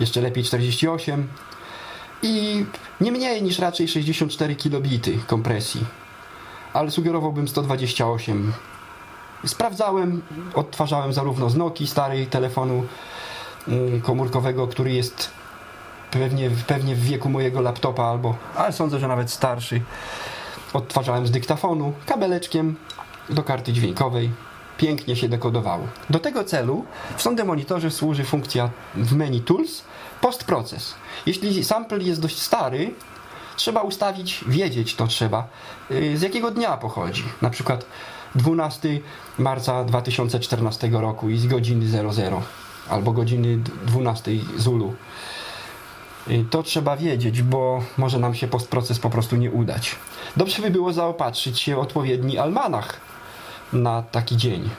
[0.00, 1.28] jeszcze lepiej 48
[2.22, 2.66] i
[3.00, 5.84] nie mniej niż raczej 64 kilobity kompresji.
[6.72, 8.52] Ale sugerowałbym 128
[9.46, 10.22] Sprawdzałem,
[10.54, 12.84] odtwarzałem zarówno z Nokii starej telefonu
[13.68, 15.30] mm, komórkowego, który jest
[16.18, 19.80] pewnie, pewnie w wieku mojego laptopa albo, ale sądzę, że nawet starszy.
[20.72, 22.76] Odtwarzałem z dyktafonu, kabeleczkiem
[23.30, 24.30] do karty dźwiękowej.
[24.78, 25.86] Pięknie się dekodowało.
[26.10, 26.84] Do tego celu
[27.16, 29.82] w sondę monitorze służy funkcja w menu Tools
[30.20, 30.94] Postproces.
[31.26, 32.94] Jeśli sample jest dość stary,
[33.56, 35.48] trzeba ustawić, wiedzieć to trzeba,
[35.90, 37.24] yy, z jakiego dnia pochodzi.
[37.42, 37.86] Na przykład
[38.34, 39.00] 12
[39.38, 42.42] marca 2014 roku i z godziny 00
[42.88, 44.94] albo godziny 12 Zulu.
[46.50, 49.96] To trzeba wiedzieć, bo może nam się postproces po prostu nie udać.
[50.36, 53.00] Dobrze by było zaopatrzyć się w odpowiedni almanach
[53.72, 54.70] na taki dzień.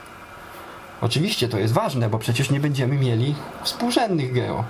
[1.01, 4.63] Oczywiście to jest ważne, bo przecież nie będziemy mieli współrzędnych geo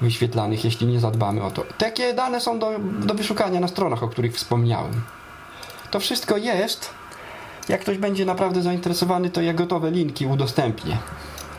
[0.00, 1.64] wyświetlanych, jeśli nie zadbamy o to.
[1.78, 2.70] Takie dane są do,
[3.06, 5.02] do wyszukania na stronach, o których wspomniałem.
[5.90, 6.90] To wszystko jest.
[7.68, 10.98] Jak ktoś będzie naprawdę zainteresowany, to ja gotowe linki udostępnię.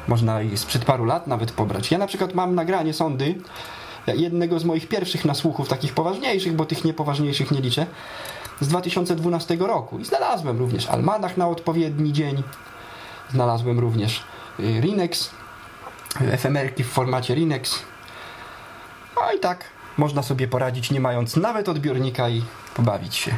[0.08, 1.92] Można i sprzed paru lat nawet pobrać.
[1.92, 3.36] Ja na przykład mam nagranie sondy
[4.14, 7.86] jednego z moich pierwszych nasłuchów, takich poważniejszych, bo tych niepoważniejszych nie liczę,
[8.62, 10.00] z 2012 roku.
[10.00, 12.44] I znalazłem również almanach na odpowiedni dzień.
[13.32, 14.24] Znalazłem również
[14.60, 15.32] y, Rinex,
[16.22, 17.80] y, efemerki w formacie Rinex.
[19.16, 19.64] No i tak
[19.98, 22.42] można sobie poradzić, nie mając nawet odbiornika i
[22.76, 23.32] pobawić się.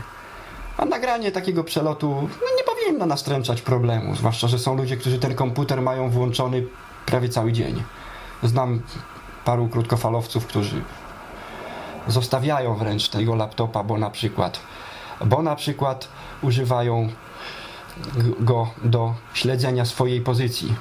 [0.78, 5.36] A nagranie takiego przelotu no, nie powinno nastręczać problemu, zwłaszcza, że są ludzie, którzy ten
[5.36, 6.64] komputer mają włączony
[7.06, 7.84] prawie cały dzień.
[8.44, 8.82] Znam
[9.48, 10.82] paru krótkofalowców, którzy
[12.08, 14.60] zostawiają wręcz tego laptopa, bo na przykład,
[15.26, 16.08] bo na przykład
[16.42, 17.10] używają
[18.40, 20.74] go do śledzenia swojej pozycji,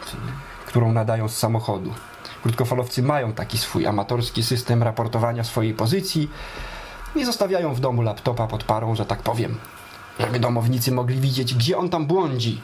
[0.67, 1.93] którą nadają z samochodu.
[2.43, 6.31] Krótkofalowcy mają taki swój amatorski system raportowania swojej pozycji
[7.17, 9.59] i zostawiają w domu laptopa pod parą, że tak powiem,
[10.21, 12.61] żeby domownicy mogli widzieć, gdzie on tam błądzi.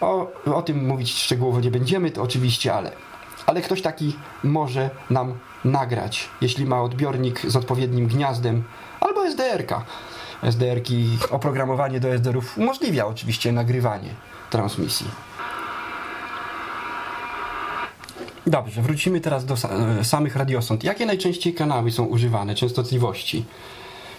[0.00, 3.07] O, o tym mówić szczegółowo nie będziemy, to oczywiście, ale,
[3.46, 5.34] ale ktoś taki może nam
[5.64, 8.64] nagrać, jeśli ma odbiornik z odpowiednim gniazdem
[9.00, 9.84] albo SDR-ka.
[10.42, 14.10] SDR-ki, oprogramowanie do SDR-ów umożliwia oczywiście nagrywanie
[14.50, 15.06] transmisji.
[18.46, 20.84] Dobrze, wrócimy teraz do e, samych radiosond.
[20.84, 23.44] Jakie najczęściej kanały są używane, częstotliwości?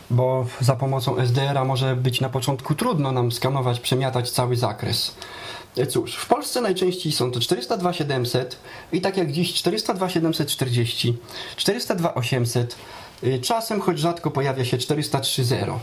[0.10, 5.16] Bo za pomocą SDR-a może być na początku trudno nam skanować, przemiatać cały zakres.
[5.78, 8.45] E, Cóż, w Polsce najczęściej są to 402.700
[8.91, 11.14] i tak jak dziś 402.740,
[11.57, 12.66] 402.800,
[13.24, 15.80] y, czasem choć rzadko pojawia się 403.0.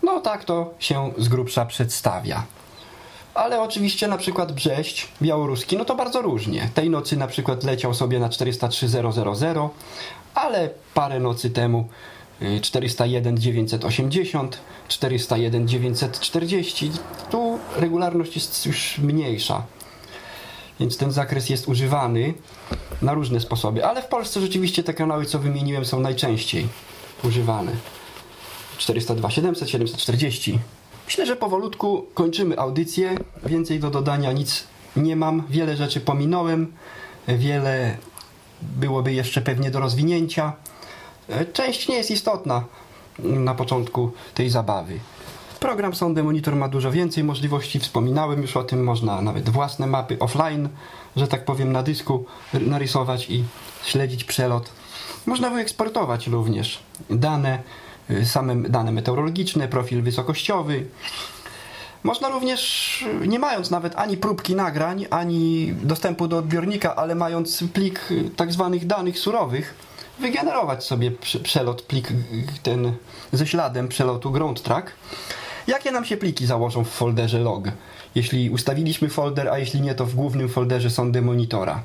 [0.03, 2.43] No tak to się z grubsza przedstawia.
[3.35, 6.69] Ale oczywiście na przykład Brześć białoruski, no to bardzo różnie.
[6.75, 9.69] Tej nocy na przykład leciał sobie na 403.000,
[10.35, 11.89] ale parę nocy temu
[12.43, 14.49] y, 401.980,
[14.89, 16.91] 401.940.
[17.31, 19.63] Tu regularność jest już mniejsza.
[20.81, 22.35] Więc ten zakres jest używany
[23.03, 23.85] na różne sposoby.
[23.85, 26.69] Ale w Polsce rzeczywiście te kanały, co wymieniłem, są najczęściej
[27.25, 27.73] używane.
[28.79, 30.59] 402, 700, 740.
[31.07, 33.15] Myślę, że powolutku kończymy audycję.
[33.47, 34.65] Więcej do dodania nic
[34.97, 35.43] nie mam.
[35.51, 36.73] Wiele rzeczy pominąłem.
[37.29, 37.97] Wiele
[38.63, 40.53] byłoby jeszcze pewnie do rozwinięcia.
[41.29, 42.65] E, Część nie jest istotna
[43.19, 45.01] na początku tej zabawy.
[45.61, 47.81] Program Sonde Monitor ma dużo więcej możliwości.
[47.81, 48.85] Wspominałem już o tym.
[48.85, 50.69] Można nawet własne mapy offline,
[51.17, 53.45] że tak powiem, na dysku narysować i
[53.85, 54.73] śledzić przelot.
[55.27, 57.59] Można wyeksportować również dane,
[58.11, 60.87] y, same dane meteorologiczne, profil wysokościowy.
[62.03, 67.65] Można również, y, nie mając nawet ani próbki nagrań, ani dostępu do odbiornika, ale mając
[67.73, 68.01] plik
[68.37, 69.88] tak zwanych danych surowych,
[70.21, 72.09] wygenerować sobie prze- przelot, plik
[72.63, 72.97] ten
[73.33, 74.93] ze śladem przelotu ground track.
[75.67, 77.65] Jakie nam się pliki założą w folderze log?
[78.15, 81.83] Jeśli ustawiliśmy folder, a jeśli nie, to w głównym folderze sondy monitora.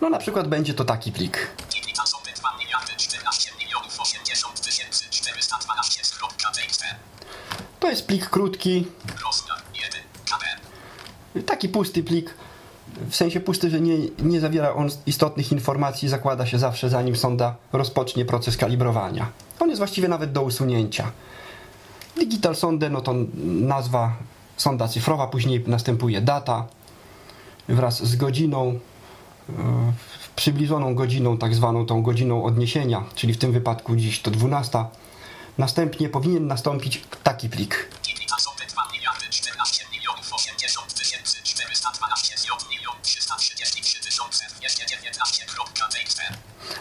[0.00, 1.50] No na przykład będzie to taki plik.
[1.74, 6.02] Digital Software 2 miliardy 14 milionów 80 tysięcy 412
[6.52, 6.84] .txt.
[7.80, 8.86] To jest plik krótki,
[9.26, 11.46] Rozmiar 1 KB.
[11.46, 12.34] taki pusty plik,
[13.10, 17.54] w sensie pusty, że nie, nie zawiera on istotnych informacji, zakłada się zawsze zanim sonda
[17.72, 19.28] rozpocznie proces kalibrowania.
[19.60, 21.12] On jest właściwie nawet do usunięcia.
[22.16, 24.16] Digital Sonde, no to nazwa
[24.56, 26.66] sonda cyfrowa, później następuje data
[27.68, 28.78] wraz z godziną,
[29.48, 29.52] e,
[30.36, 34.84] przybliżoną godziną, tak zwaną tą godziną odniesienia, czyli w tym wypadku dziś to 12.
[35.58, 37.88] Następnie powinien nastąpić taki plik.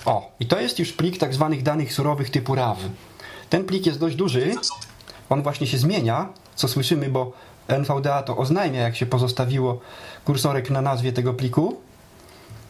[0.06, 2.78] O, i to jest już plik tak zwanych danych surowych typu RAW.
[3.50, 4.56] Ten plik jest dość duży,
[5.30, 7.32] on właśnie się zmienia, co słyszymy, bo
[7.68, 9.80] NVDA to oznajmia, jak się pozostawiło
[10.26, 11.82] kursorek na nazwie tego pliku.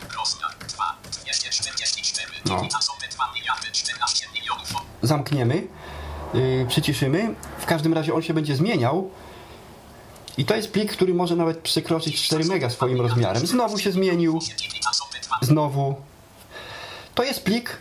[0.02, 2.32] Rozmiar 2 244.
[2.46, 2.58] No.
[2.58, 5.68] Digital Software 2 miliardy 14 milionów Zamkniemy,
[6.34, 7.36] yy, przyciszymy.
[7.60, 9.10] W każdym razie on się będzie zmieniał.
[10.38, 13.48] I to jest plik, który może nawet przekroczyć 4 mega swoim rozmiarem.
[13.48, 15.96] Znowu się zmienił, Digital Software 2 znowu.
[17.16, 17.78] To jest plik.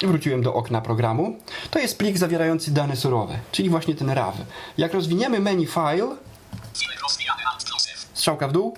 [0.00, 1.38] Wróciłem do okna programu.
[1.70, 4.34] To jest plik zawierający dane surowe, czyli właśnie ten RAW.
[4.78, 6.16] Jak rozwiniemy menu File,
[8.14, 8.76] strzałka w dół,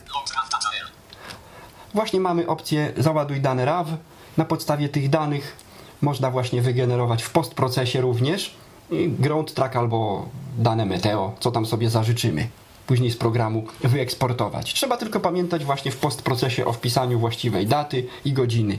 [1.95, 3.89] właśnie mamy opcję załaduj dane RAW.
[4.37, 5.57] Na podstawie tych danych
[6.01, 8.55] można właśnie wygenerować w postprocesie również
[9.09, 10.29] ground track albo
[10.59, 12.49] dane meteo, co tam sobie zażyczymy.
[12.91, 14.75] Później z programu wyeksportować.
[14.75, 18.79] Trzeba tylko pamiętać właśnie w postprocesie o wpisaniu właściwej daty i godziny.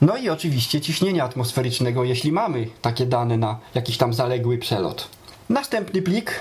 [0.00, 5.08] No i oczywiście ciśnienia atmosferycznego, jeśli mamy takie dane na jakiś tam zaległy przelot.
[5.48, 6.40] Następny plik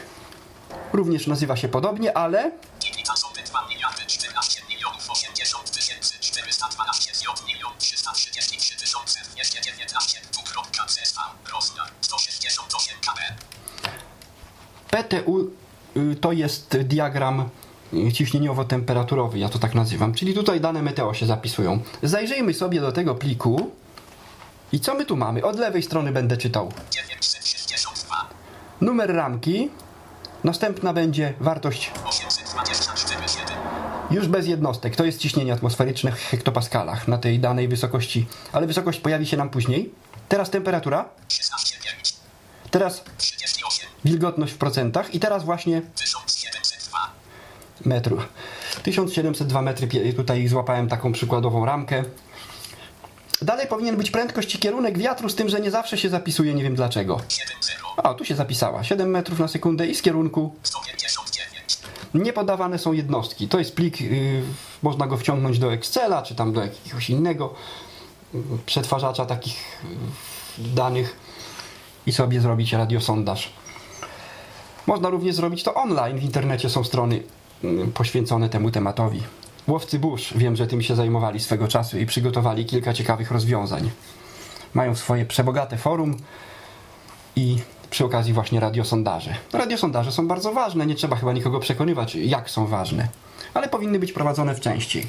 [0.94, 7.24] również nazywa się podobnie, ale Digital Software 2 miliardy 14 milionów 80 tysięcy 412 z
[7.48, 10.22] milion 333 tysiące 219
[10.88, 11.20] .csv.
[11.54, 13.20] Rozmiar 168 KB.
[14.92, 15.62] PTU
[16.22, 17.50] to jest diagram
[17.94, 21.80] y, ciśnieniowo-temperaturowy, ja to tak nazywam, czyli tutaj dane meteo się zapisują.
[22.04, 23.72] Zajrzyjmy sobie do tego pliku
[24.72, 25.44] i co my tu mamy?
[25.44, 28.30] Od lewej strony będę czytał 962
[28.82, 29.70] numer ramki,
[30.44, 33.58] następna będzie wartość 824 7
[34.12, 34.96] Już bez jednostek.
[34.96, 39.50] To jest ciśnienie atmosferyczne w hektopaskalach na tej danej wysokości, ale wysokość pojawi się nam
[39.50, 39.92] później.
[40.30, 42.14] Teraz temperatura, 16,9.
[42.72, 43.61] teraz 38.
[44.06, 46.98] wilgotność w procentach i teraz właśnie 1702.
[47.86, 48.18] metru.
[48.84, 52.04] 1702 metry, tutaj złapałem taką przykładową ramkę.
[53.42, 56.64] Dalej powinien być prędkość i kierunek wiatru, z tym, że nie zawsze się zapisuje, nie
[56.64, 57.16] wiem dlaczego.
[57.16, 58.04] 7,0.
[58.04, 58.84] O, tu się zapisała.
[58.84, 61.80] 7 metrów na sekundę i z kierunku 159.
[62.14, 63.48] nie podawane są jednostki.
[63.48, 64.44] To jest plik, yy,
[64.82, 67.54] można go wciągnąć do Excela, czy tam do jakiegoś innego
[68.34, 69.82] yy, przetwarzacza takich
[70.58, 71.16] yy, danych
[72.06, 73.54] i sobie zrobić radiosondaż.
[74.92, 76.20] Można również zrobić to online.
[76.20, 77.24] W internecie są strony
[77.64, 79.24] yy, poświęcone temu tematowi.
[79.68, 83.92] Łowcy burz, wiem, że tym się zajmowali swego czasu i przygotowali kilka ciekawych rozwiązań.
[84.74, 86.18] Mają swoje przebogate forum
[87.36, 87.58] i
[87.90, 89.36] przy okazji właśnie radiosondaże.
[89.54, 93.08] Radiosondaże są bardzo ważne, nie trzeba chyba nikogo przekonywać, jak są ważne,
[93.54, 95.08] ale powinny być prowadzone w częściej.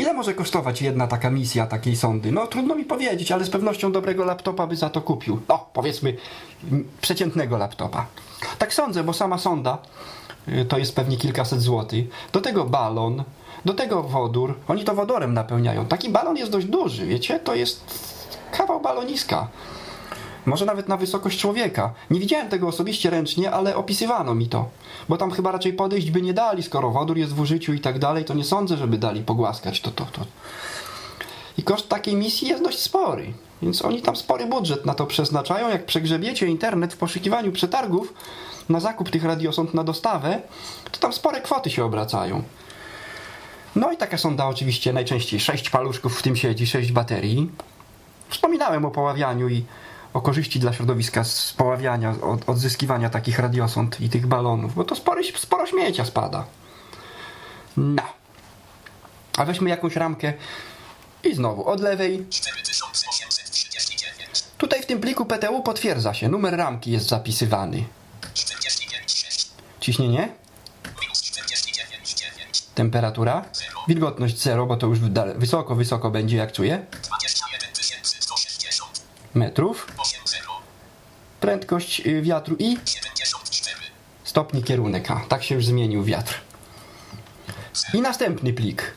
[0.00, 2.32] Ile może kosztować jedna taka misja takiej sondy?
[2.32, 5.40] No trudno mi powiedzieć, ale z pewnością dobrego laptopa by za to kupił.
[5.48, 6.16] No, powiedzmy
[6.72, 8.06] m, przeciętnego laptopa.
[8.58, 9.78] Tak sądzę, bo sama sonda
[10.48, 12.04] y, to jest pewnie kilkaset złotych.
[12.32, 13.24] Do tego balon,
[13.64, 14.54] do tego wodór.
[14.68, 15.86] Oni to wodorem napełniają.
[15.86, 17.38] Taki balon jest dość duży, wiecie?
[17.40, 17.84] To jest
[18.52, 19.48] kawał baloniska.
[20.46, 21.92] Może nawet na wysokość człowieka.
[22.10, 24.68] Nie widziałem tego osobiście ręcznie, ale opisywano mi to.
[25.08, 27.98] Bo tam chyba raczej podejść by nie dali, skoro wodór jest w użyciu i tak
[27.98, 30.24] dalej, to nie sądzę, żeby dali pogłaskać to, to, to.
[31.58, 33.32] I koszt takiej misji jest dość spory.
[33.62, 35.68] Więc oni tam spory budżet na to przeznaczają.
[35.68, 38.14] Jak przegrzebiecie internet w poszukiwaniu przetargów
[38.68, 40.40] na zakup tych radiosond na dostawę,
[40.90, 42.42] to tam spore kwoty się obracają.
[43.76, 47.50] No i taka sonda oczywiście najczęściej 6 paluszków w tym siedzi, 6 baterii.
[48.28, 49.64] Wspominałem o poławianiu i
[50.14, 54.94] o korzyści dla środowiska z poławiania, od, odzyskiwania takich radiosond i tych balonów, bo to
[54.94, 56.44] spory, sporo śmiecia spada.
[57.76, 58.02] No.
[59.36, 60.32] A weźmy jakąś ramkę
[61.24, 62.26] i znowu od lewej.
[62.30, 64.44] 4839.
[64.58, 67.84] Tutaj w tym pliku PTU potwierdza się, numer ramki jest zapisywany.
[68.34, 69.48] 49,6.
[69.80, 70.28] Ciśnienie,
[71.02, 72.64] Minus 49,9.
[72.74, 73.44] temperatura,
[73.88, 74.98] wilgotność 0, bo to już
[75.36, 77.19] wysoko, wysoko będzie jak czuję, 21 160.
[79.34, 80.46] metrów, 80.
[81.40, 83.76] prędkość y, wiatru i 74.
[84.24, 85.08] stopni kierunek.
[85.28, 86.40] Tak się już zmienił wiatr.
[87.94, 88.94] I następny plik.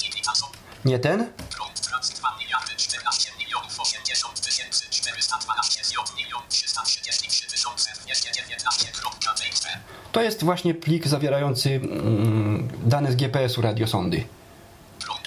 [0.85, 7.91] Nie ten, Grunt tranzyt 2 miliardy 14 milionów 80 tysięcy 412 z milion 333 tysiące
[7.91, 9.67] 219.txt.
[10.11, 14.23] to jest właśnie plik zawierający mm, dane z GPS-u radiosondy.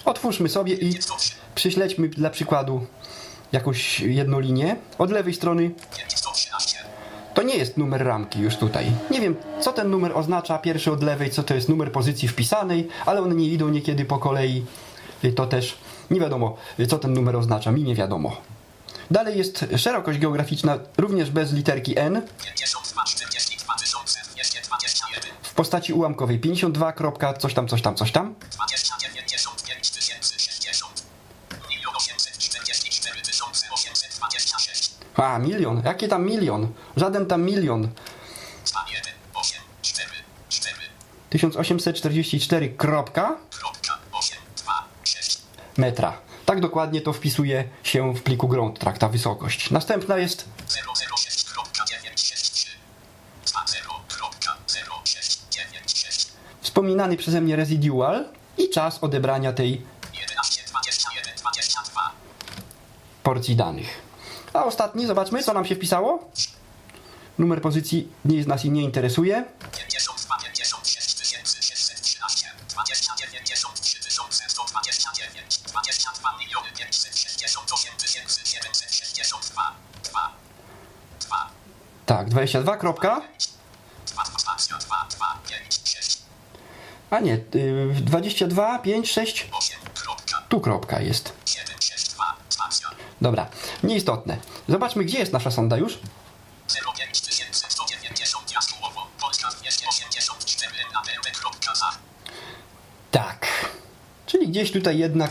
[0.04, 0.98] Otwórzmy sobie i
[1.54, 2.86] przyśledźmy dla przykładu
[3.52, 4.76] jakąś jedną linię.
[4.98, 6.78] Od lewej strony 513.
[7.34, 8.86] to nie jest numer ramki już tutaj.
[9.10, 12.88] Nie wiem, co ten numer oznacza, pierwszy od lewej, co to jest numer pozycji wpisanej,
[13.06, 14.64] ale one nie idą niekiedy po kolei.
[15.24, 15.78] Y, To też
[16.10, 18.36] nie wiadomo, y, co ten numer oznacza, mi nie wiadomo.
[19.10, 25.32] Dalej jest szerokość geograficzna, również bez literki N, 52 42 221.
[25.42, 26.92] w postaci ułamkowej 52.
[26.92, 28.34] kropka coś tam, coś tam, coś tam.
[28.40, 28.95] 295
[35.16, 35.82] A, milion.
[35.84, 36.72] Jaki tam milion?
[36.96, 37.88] Żaden tam milion.
[38.66, 40.10] 2 1 8 4
[40.48, 40.76] 4
[41.30, 42.68] 1844.
[42.68, 45.38] Kropka kropka 8 2 6.
[45.76, 46.18] metra.
[46.46, 49.70] Tak dokładnie to wpisuje się w pliku ground track, ta wysokość.
[49.70, 52.68] Następna jest 006.963
[53.44, 58.24] 20.069 wspominany przeze mnie residual
[58.58, 59.82] i czas odebrania tej
[60.14, 62.10] 11 21 22
[63.22, 64.05] porcji danych.
[64.56, 66.30] A ostatni, zobaczmy, co nam się wpisało.
[67.38, 69.44] Numer pozycji nie, nas i nie interesuje.
[69.72, 71.26] 52 56
[71.60, 73.98] 613 20 93
[74.48, 77.92] 129 22 miliony 568
[78.44, 79.72] 762
[80.04, 80.32] 2
[81.20, 81.50] 2
[82.06, 82.76] Tak, 22.
[82.76, 83.22] Kropka.
[84.06, 86.18] 2 2 2 2 5 6
[87.10, 89.48] A nie, yy, 22, 5, 6.
[89.52, 91.32] 8 kropka Tu kropka jest.
[93.20, 93.46] Dobra,
[93.82, 94.36] nieistotne.
[94.68, 95.98] Zobaczmy, gdzie jest nasza sonda już.
[96.96, 97.22] 05
[97.68, 101.02] 190 jasłowo Polska 284 na
[103.10, 103.46] Tak.
[104.26, 105.30] Czyli gdzieś tutaj jednak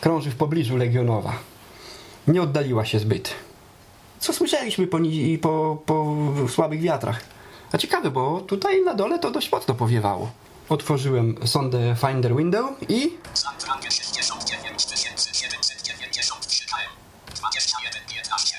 [0.00, 1.32] krąży w pobliżu Legionowa.
[2.28, 3.34] Nie oddaliła się zbyt.
[4.20, 4.98] Co słyszeliśmy po,
[5.42, 6.16] po, po
[6.48, 7.20] słabych wiatrach?
[7.72, 10.30] A ciekawe, bo tutaj na dole to dość mocno powiewało.
[10.68, 14.82] Otworzyłem sondę Finder Window i Zantrangę 69
[15.32, 18.56] 793 km 21 15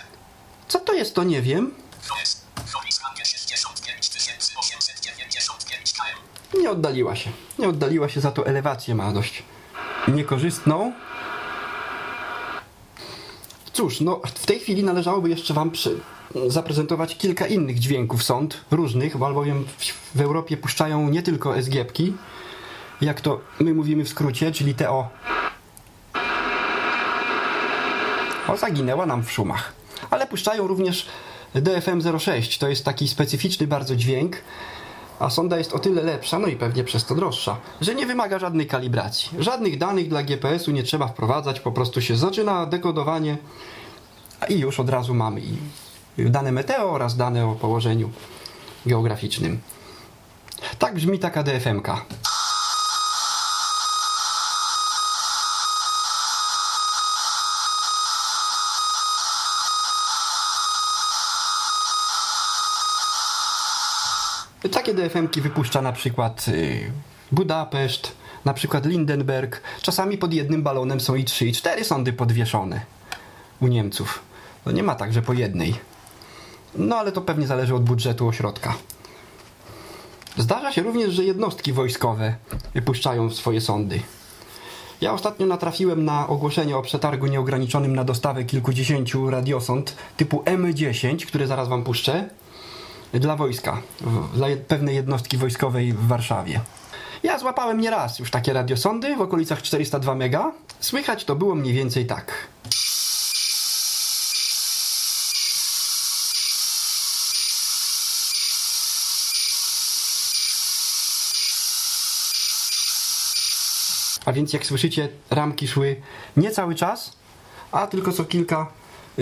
[0.67, 1.71] co to jest, to nie wiem.
[2.09, 4.11] To jest Horizontie 65
[4.59, 7.31] 895 km Nie oddaliła się.
[7.59, 9.43] Nie oddaliła się, za to elewację ma dość
[10.07, 10.93] niekorzystną.
[13.73, 15.99] Cóż, no w tej chwili należałoby jeszcze Wam przy,
[16.47, 22.13] zaprezentować kilka innych dźwięków sąd, różnych, bo albowiem w, w Europie puszczają nie tylko SGP-ki,
[23.01, 25.09] jak to my mówimy w skrócie, czyli te o.
[28.47, 29.74] O, zaginęła nam w szumach.
[30.09, 31.07] Ale puszczają również
[31.55, 32.57] DFM 06.
[32.57, 34.37] To jest taki specyficzny bardzo dźwięk,
[35.19, 38.39] a sonda jest o tyle lepsza, no i pewnie przez to droższa, że nie wymaga
[38.39, 39.29] żadnej kalibracji.
[39.39, 43.37] Żadnych danych dla GPS-u nie trzeba wprowadzać, po prostu się zaczyna dekodowanie
[44.49, 48.09] i już od razu mamy i dane meteo oraz dane o położeniu
[48.85, 49.59] geograficznym.
[50.79, 52.01] Tak brzmi taka DFM-ka.
[64.71, 66.91] Takie DFM-ki wypuszcza na przykład y,
[67.31, 68.11] Budapeszt,
[68.45, 69.61] na przykład Lindenberg.
[69.81, 72.81] Czasami pod jednym balonem są i trzy, i cztery sądy podwieszone
[73.59, 74.19] u Niemców.
[74.65, 75.75] No nie ma tak, że po jednej.
[76.75, 78.73] No ale to pewnie zależy od budżetu ośrodka.
[80.37, 82.35] Zdarza się również, że jednostki wojskowe
[82.73, 83.99] wypuszczają swoje sądy.
[85.01, 91.47] Ja ostatnio natrafiłem na ogłoszenie o przetargu nieograniczonym na dostawę kilkudziesięciu radiosond typu M10, które
[91.47, 92.29] zaraz wam puszczę,
[93.13, 93.81] dla wojska,
[94.33, 96.61] dla pewnej jednostki wojskowej w Warszawie.
[97.23, 100.51] Ja złapałem nieraz już takie radiosondy w okolicach 402 mega.
[100.79, 102.47] Słychać to było mniej więcej tak.
[114.25, 115.95] A więc jak słyszycie, ramki szły
[116.37, 117.13] nie cały czas,
[117.71, 118.71] a tylko co kilka,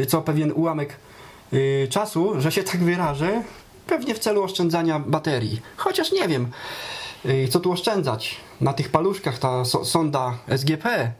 [0.07, 0.95] co pewien ułamek
[1.53, 3.43] y, czasu, że się tak wyrażę,
[3.87, 5.61] pewnie w celu oszczędzania baterii.
[5.77, 6.51] Chociaż nie wiem,
[7.25, 8.35] y, co tu oszczędzać.
[8.61, 11.11] Na tych paluszkach ta so, sonda SGP,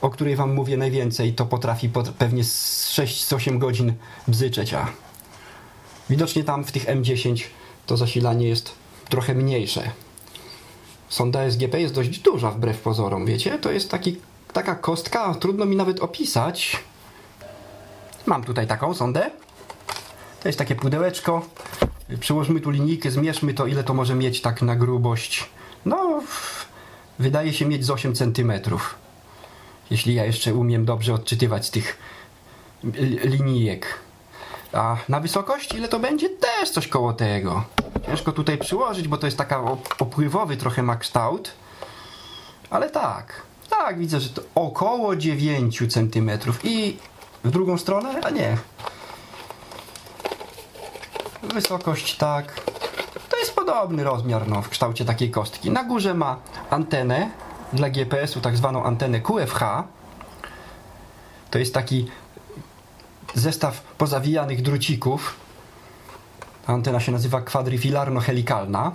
[0.00, 3.92] o której wam mówię najwięcej, to potrafi pewnie z 6-8 godzin
[4.28, 4.86] bzyczeć, a
[6.10, 7.42] widocznie tam w tych M10
[7.86, 8.74] to zasilanie jest
[9.08, 9.90] trochę mniejsze.
[11.08, 13.58] Sonda SGP jest dość duża wbrew pozorom, wiecie?
[13.58, 14.16] To jest taki,
[14.52, 16.82] taka kostka, trudno mi nawet opisać.
[18.26, 19.30] Mam tutaj taką sondę.
[20.42, 21.42] To jest takie pudełeczko.
[22.20, 25.50] Przyłożmy tu linijkę, zmierzmy to, ile to może mieć tak na grubość.
[25.86, 26.22] No,
[27.18, 28.52] wydaje się mieć z 8 cm.
[29.90, 31.98] Jeśli ja jeszcze umiem dobrze odczytywać tych
[32.84, 33.86] li- linijek.
[34.72, 36.28] A na wysokość ile to będzie?
[36.28, 37.64] Też coś koło tego.
[38.06, 41.52] Ciężko tutaj przyłożyć, bo to jest taka op- opływowy trochę ma kształt.
[42.70, 46.30] Ale tak, tak, widzę, że to około 9 cm.
[46.64, 46.96] I
[47.44, 48.20] w drugą stronę?
[48.22, 48.56] A nie.
[51.42, 52.60] Wysokość tak.
[53.28, 55.70] To jest podobny rozmiar no, w kształcie takiej kostki.
[55.70, 56.36] Na górze ma
[56.70, 57.30] antenę
[57.72, 59.60] dla GPS-u, tak zwaną antenę QFH.
[61.50, 62.10] To jest taki
[63.34, 65.36] zestaw pozawijanych drucików.
[66.66, 68.90] Antena się nazywa kwadrifilarno-helikalna.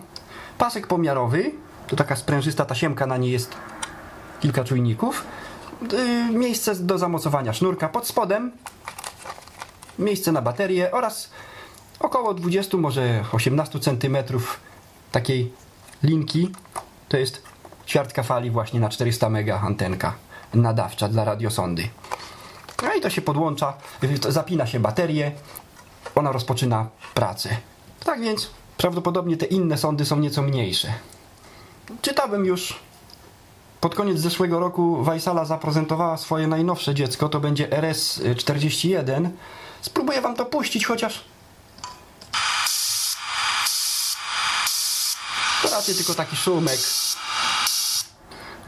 [0.57, 1.51] Pasek pomiarowy,
[1.87, 3.55] to taka sprężysta tasiemka, na niej jest
[4.39, 5.23] kilka czujników.
[5.91, 8.51] Yy, Miejsce do zamocowania sznurka pod spodem.
[9.99, 11.29] Miejsce na baterię oraz
[11.99, 14.17] około 20, może 18 cm
[15.11, 15.53] takiej
[16.03, 16.51] linki.
[17.09, 17.43] To jest
[17.87, 20.13] ćwiartka fali właśnie na 400 mega antenka
[20.53, 21.89] nadawcza dla radiosondy.
[22.83, 23.73] No i to się podłącza,
[24.29, 25.31] zapina się baterię,
[26.15, 27.57] ona rozpoczyna pracę.
[28.03, 30.93] Tak więc prawdopodobnie te inne sondy są nieco mniejsze.
[32.01, 32.79] Czytałem już
[33.81, 39.29] pod koniec zeszłego roku Weissala zaprezentowała swoje najnowsze dziecko, to będzie RS41.
[39.81, 41.25] Spróbuję wam to puścić, chociaż
[45.95, 46.79] tylko taki szumek.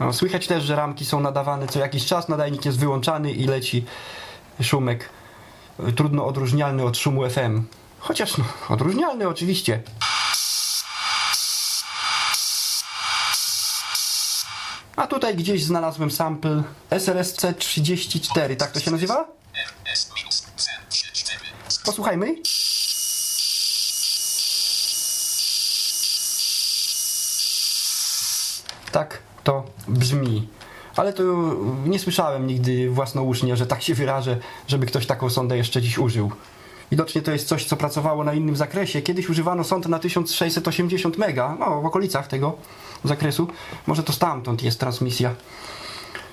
[0.00, 3.84] No, słychać też, że ramki są nadawane co jakiś czas, nadajnik jest wyłączany i leci
[4.62, 5.08] szumek
[5.96, 7.62] trudno odróżnialny od szumu FM.
[7.98, 9.82] Chociaż no, odróżnialny oczywiście.
[14.96, 19.28] A tutaj gdzieś znalazłem sample SRSC 34, tak to się nazywa?
[19.86, 20.70] RS minus C
[21.12, 21.38] 4.
[21.84, 22.34] Posłuchajmy.
[28.92, 30.48] Tak to brzmi.
[30.96, 31.22] Ale to
[31.86, 34.38] nie słyszałem nigdy własnousznie, że tak się wyrażę,
[34.68, 36.30] żeby ktoś taką sondę jeszcze dziś użył.
[36.90, 39.02] Widocznie to jest coś, co pracowało na innym zakresie.
[39.02, 42.56] Kiedyś używano sond na 1680 mega, no w okolicach tego
[43.04, 43.48] zakresu.
[43.86, 45.34] Może to stamtąd jest transmisja.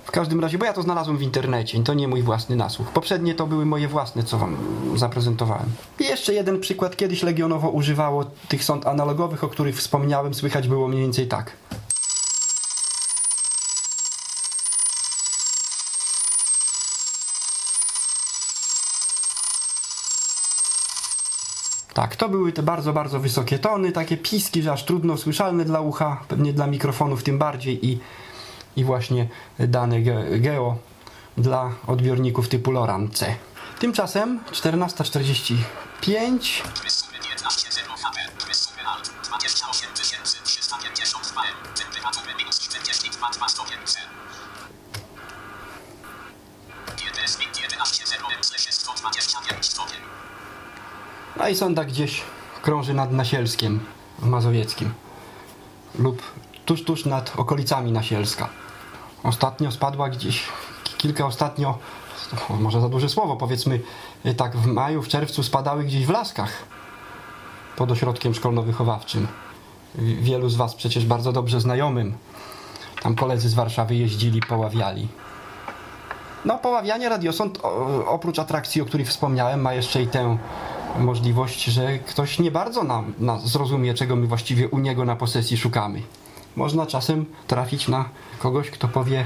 [0.05, 2.87] W każdym razie, bo ja to znalazłem w internecie, to nie mój własny nasłuch.
[2.87, 4.57] Poprzednie to były moje własne, co wam
[4.95, 5.65] zaprezentowałem.
[5.99, 6.95] I jeszcze jeden przykład.
[6.95, 10.33] Kiedyś Legionowo używało tych sond analogowych, o których wspomniałem.
[10.33, 11.51] Słychać było mniej więcej tak.
[21.97, 25.79] Tak, to były te bardzo, bardzo wysokie tony, takie piski, że aż trudno słyszalne dla
[25.79, 27.99] ucha, pewnie dla mikrofonów tym bardziej i,
[28.75, 29.29] i właśnie
[29.59, 30.77] dane ge- geo
[31.37, 33.35] dla odbiorników typu LoRaN C.
[33.79, 35.55] Tymczasem 14.45
[36.83, 37.87] Rysumy 15 0
[51.39, 52.21] No i sonda gdzieś
[52.61, 53.79] krąży nad Nasielskiem
[54.19, 54.93] w Mazowieckim
[55.99, 56.21] lub
[56.65, 58.49] tuż, tuż nad okolicami Nasielska.
[59.23, 60.43] Ostatnio spadła gdzieś,
[60.97, 61.77] kilka ostatnio,
[62.49, 63.79] może za duże słowo, powiedzmy
[64.25, 66.51] y, tak w maju, w czerwcu spadały gdzieś w Laskach
[67.75, 69.27] pod ośrodkiem szkolno-wychowawczym.
[69.95, 72.13] Wi- Wielu z Was przecież bardzo dobrze znajomym.
[73.01, 75.07] Tam koledzy z Warszawy jeździli, poławiali.
[76.45, 77.59] No, poławianie radiosąd
[78.07, 80.37] oprócz atrakcji, o których wspomniałem, ma jeszcze i tę
[80.99, 85.57] możliwość, że ktoś nie bardzo nam, na, zrozumie, czego my właściwie u niego na posesji
[85.57, 86.01] szukamy.
[86.55, 88.09] Można czasem trafić na
[88.39, 89.25] kogoś, kto powie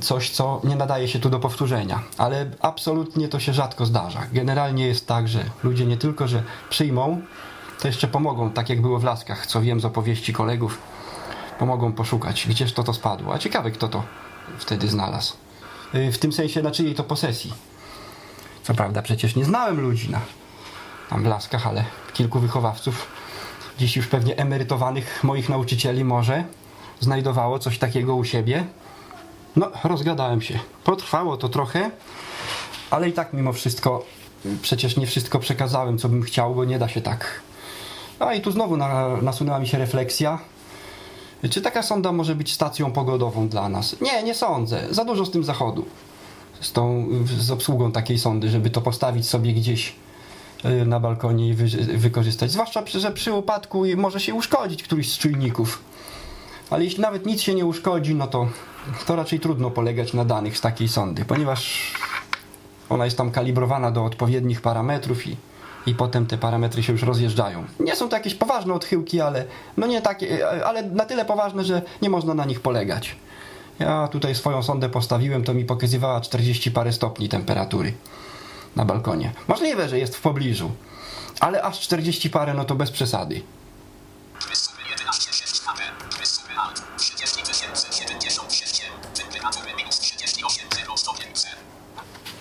[0.00, 4.22] coś, co nie nadaje się tu do powtórzenia, ale absolutnie to się rzadko zdarza.
[4.32, 7.20] Generalnie jest tak, że ludzie nie tylko, że przyjmą,
[7.80, 10.78] to jeszcze pomogą, tak jak było w Laskach, co wiem z opowieści kolegów,
[11.58, 13.34] pomogą poszukać, gdzież to to spadło.
[13.34, 14.02] A ciekawe, kto to
[14.58, 15.34] wtedy znalazł.
[15.94, 17.52] Y, W tym sensie na czyjej to posesji.
[18.68, 20.20] Co prawda przecież nie znałem ludzi na,
[21.10, 21.84] tam w Laskach, ale
[22.14, 23.06] kilku wychowawców,
[23.78, 26.44] dziś już pewnie emerytowanych moich nauczycieli może,
[27.00, 28.64] znajdowało coś takiego u siebie.
[29.56, 30.58] No, rozgadałem się.
[30.84, 31.90] Potrwało to trochę,
[32.90, 34.04] ale i tak mimo wszystko
[34.62, 37.40] przecież nie wszystko przekazałem, co bym chciał, bo nie da się tak.
[38.18, 40.38] A i tu znowu na, nasunęła mi się refleksja.
[41.50, 44.00] Czy taka sonda może być stacją pogodową dla nas?
[44.00, 44.86] Nie, nie sądzę.
[44.90, 45.84] Za dużo z tym zachodu.
[46.60, 47.08] Z tą,
[47.38, 49.96] z obsługą takiej sondy, żeby to postawić sobie gdzieś
[50.64, 51.66] y, na balkonie i wy,
[51.98, 52.50] wykorzystać.
[52.50, 55.82] Zwłaszcza, że przy upadku może się uszkodzić któryś z czujników.
[56.70, 58.48] Ale jeśli nawet nic się nie uszkodzi, no to,
[59.06, 61.92] to raczej trudno polegać na danych z takiej sondy, ponieważ
[62.88, 65.36] ona jest tam kalibrowana do odpowiednich parametrów i,
[65.86, 67.64] i potem te parametry się już rozjeżdżają.
[67.80, 69.44] Nie są to jakieś poważne odchyłki, ale
[69.76, 73.16] no nie takie, ale na tyle poważne, że nie można na nich polegać.
[73.78, 77.92] Ja tutaj swoją sondę postawiłem, to mi pokazywała 40 parę stopni temperatury
[78.76, 79.32] na balkonie.
[79.48, 80.70] Możliwe, że jest w pobliżu,
[81.40, 83.42] ale aż 40 parę, no to bez przesady.
[84.50, 85.82] Rysumy 11 6 HP.
[86.20, 86.82] Rysumy alt.
[86.96, 87.42] 30
[87.90, 89.14] 76 M.
[89.14, 91.48] Temperatury minus 38 0 stopni C.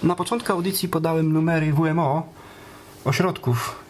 [0.04, 2.24] Na początku audycji podałem numery WMO,
[3.06, 3.87] ośrodków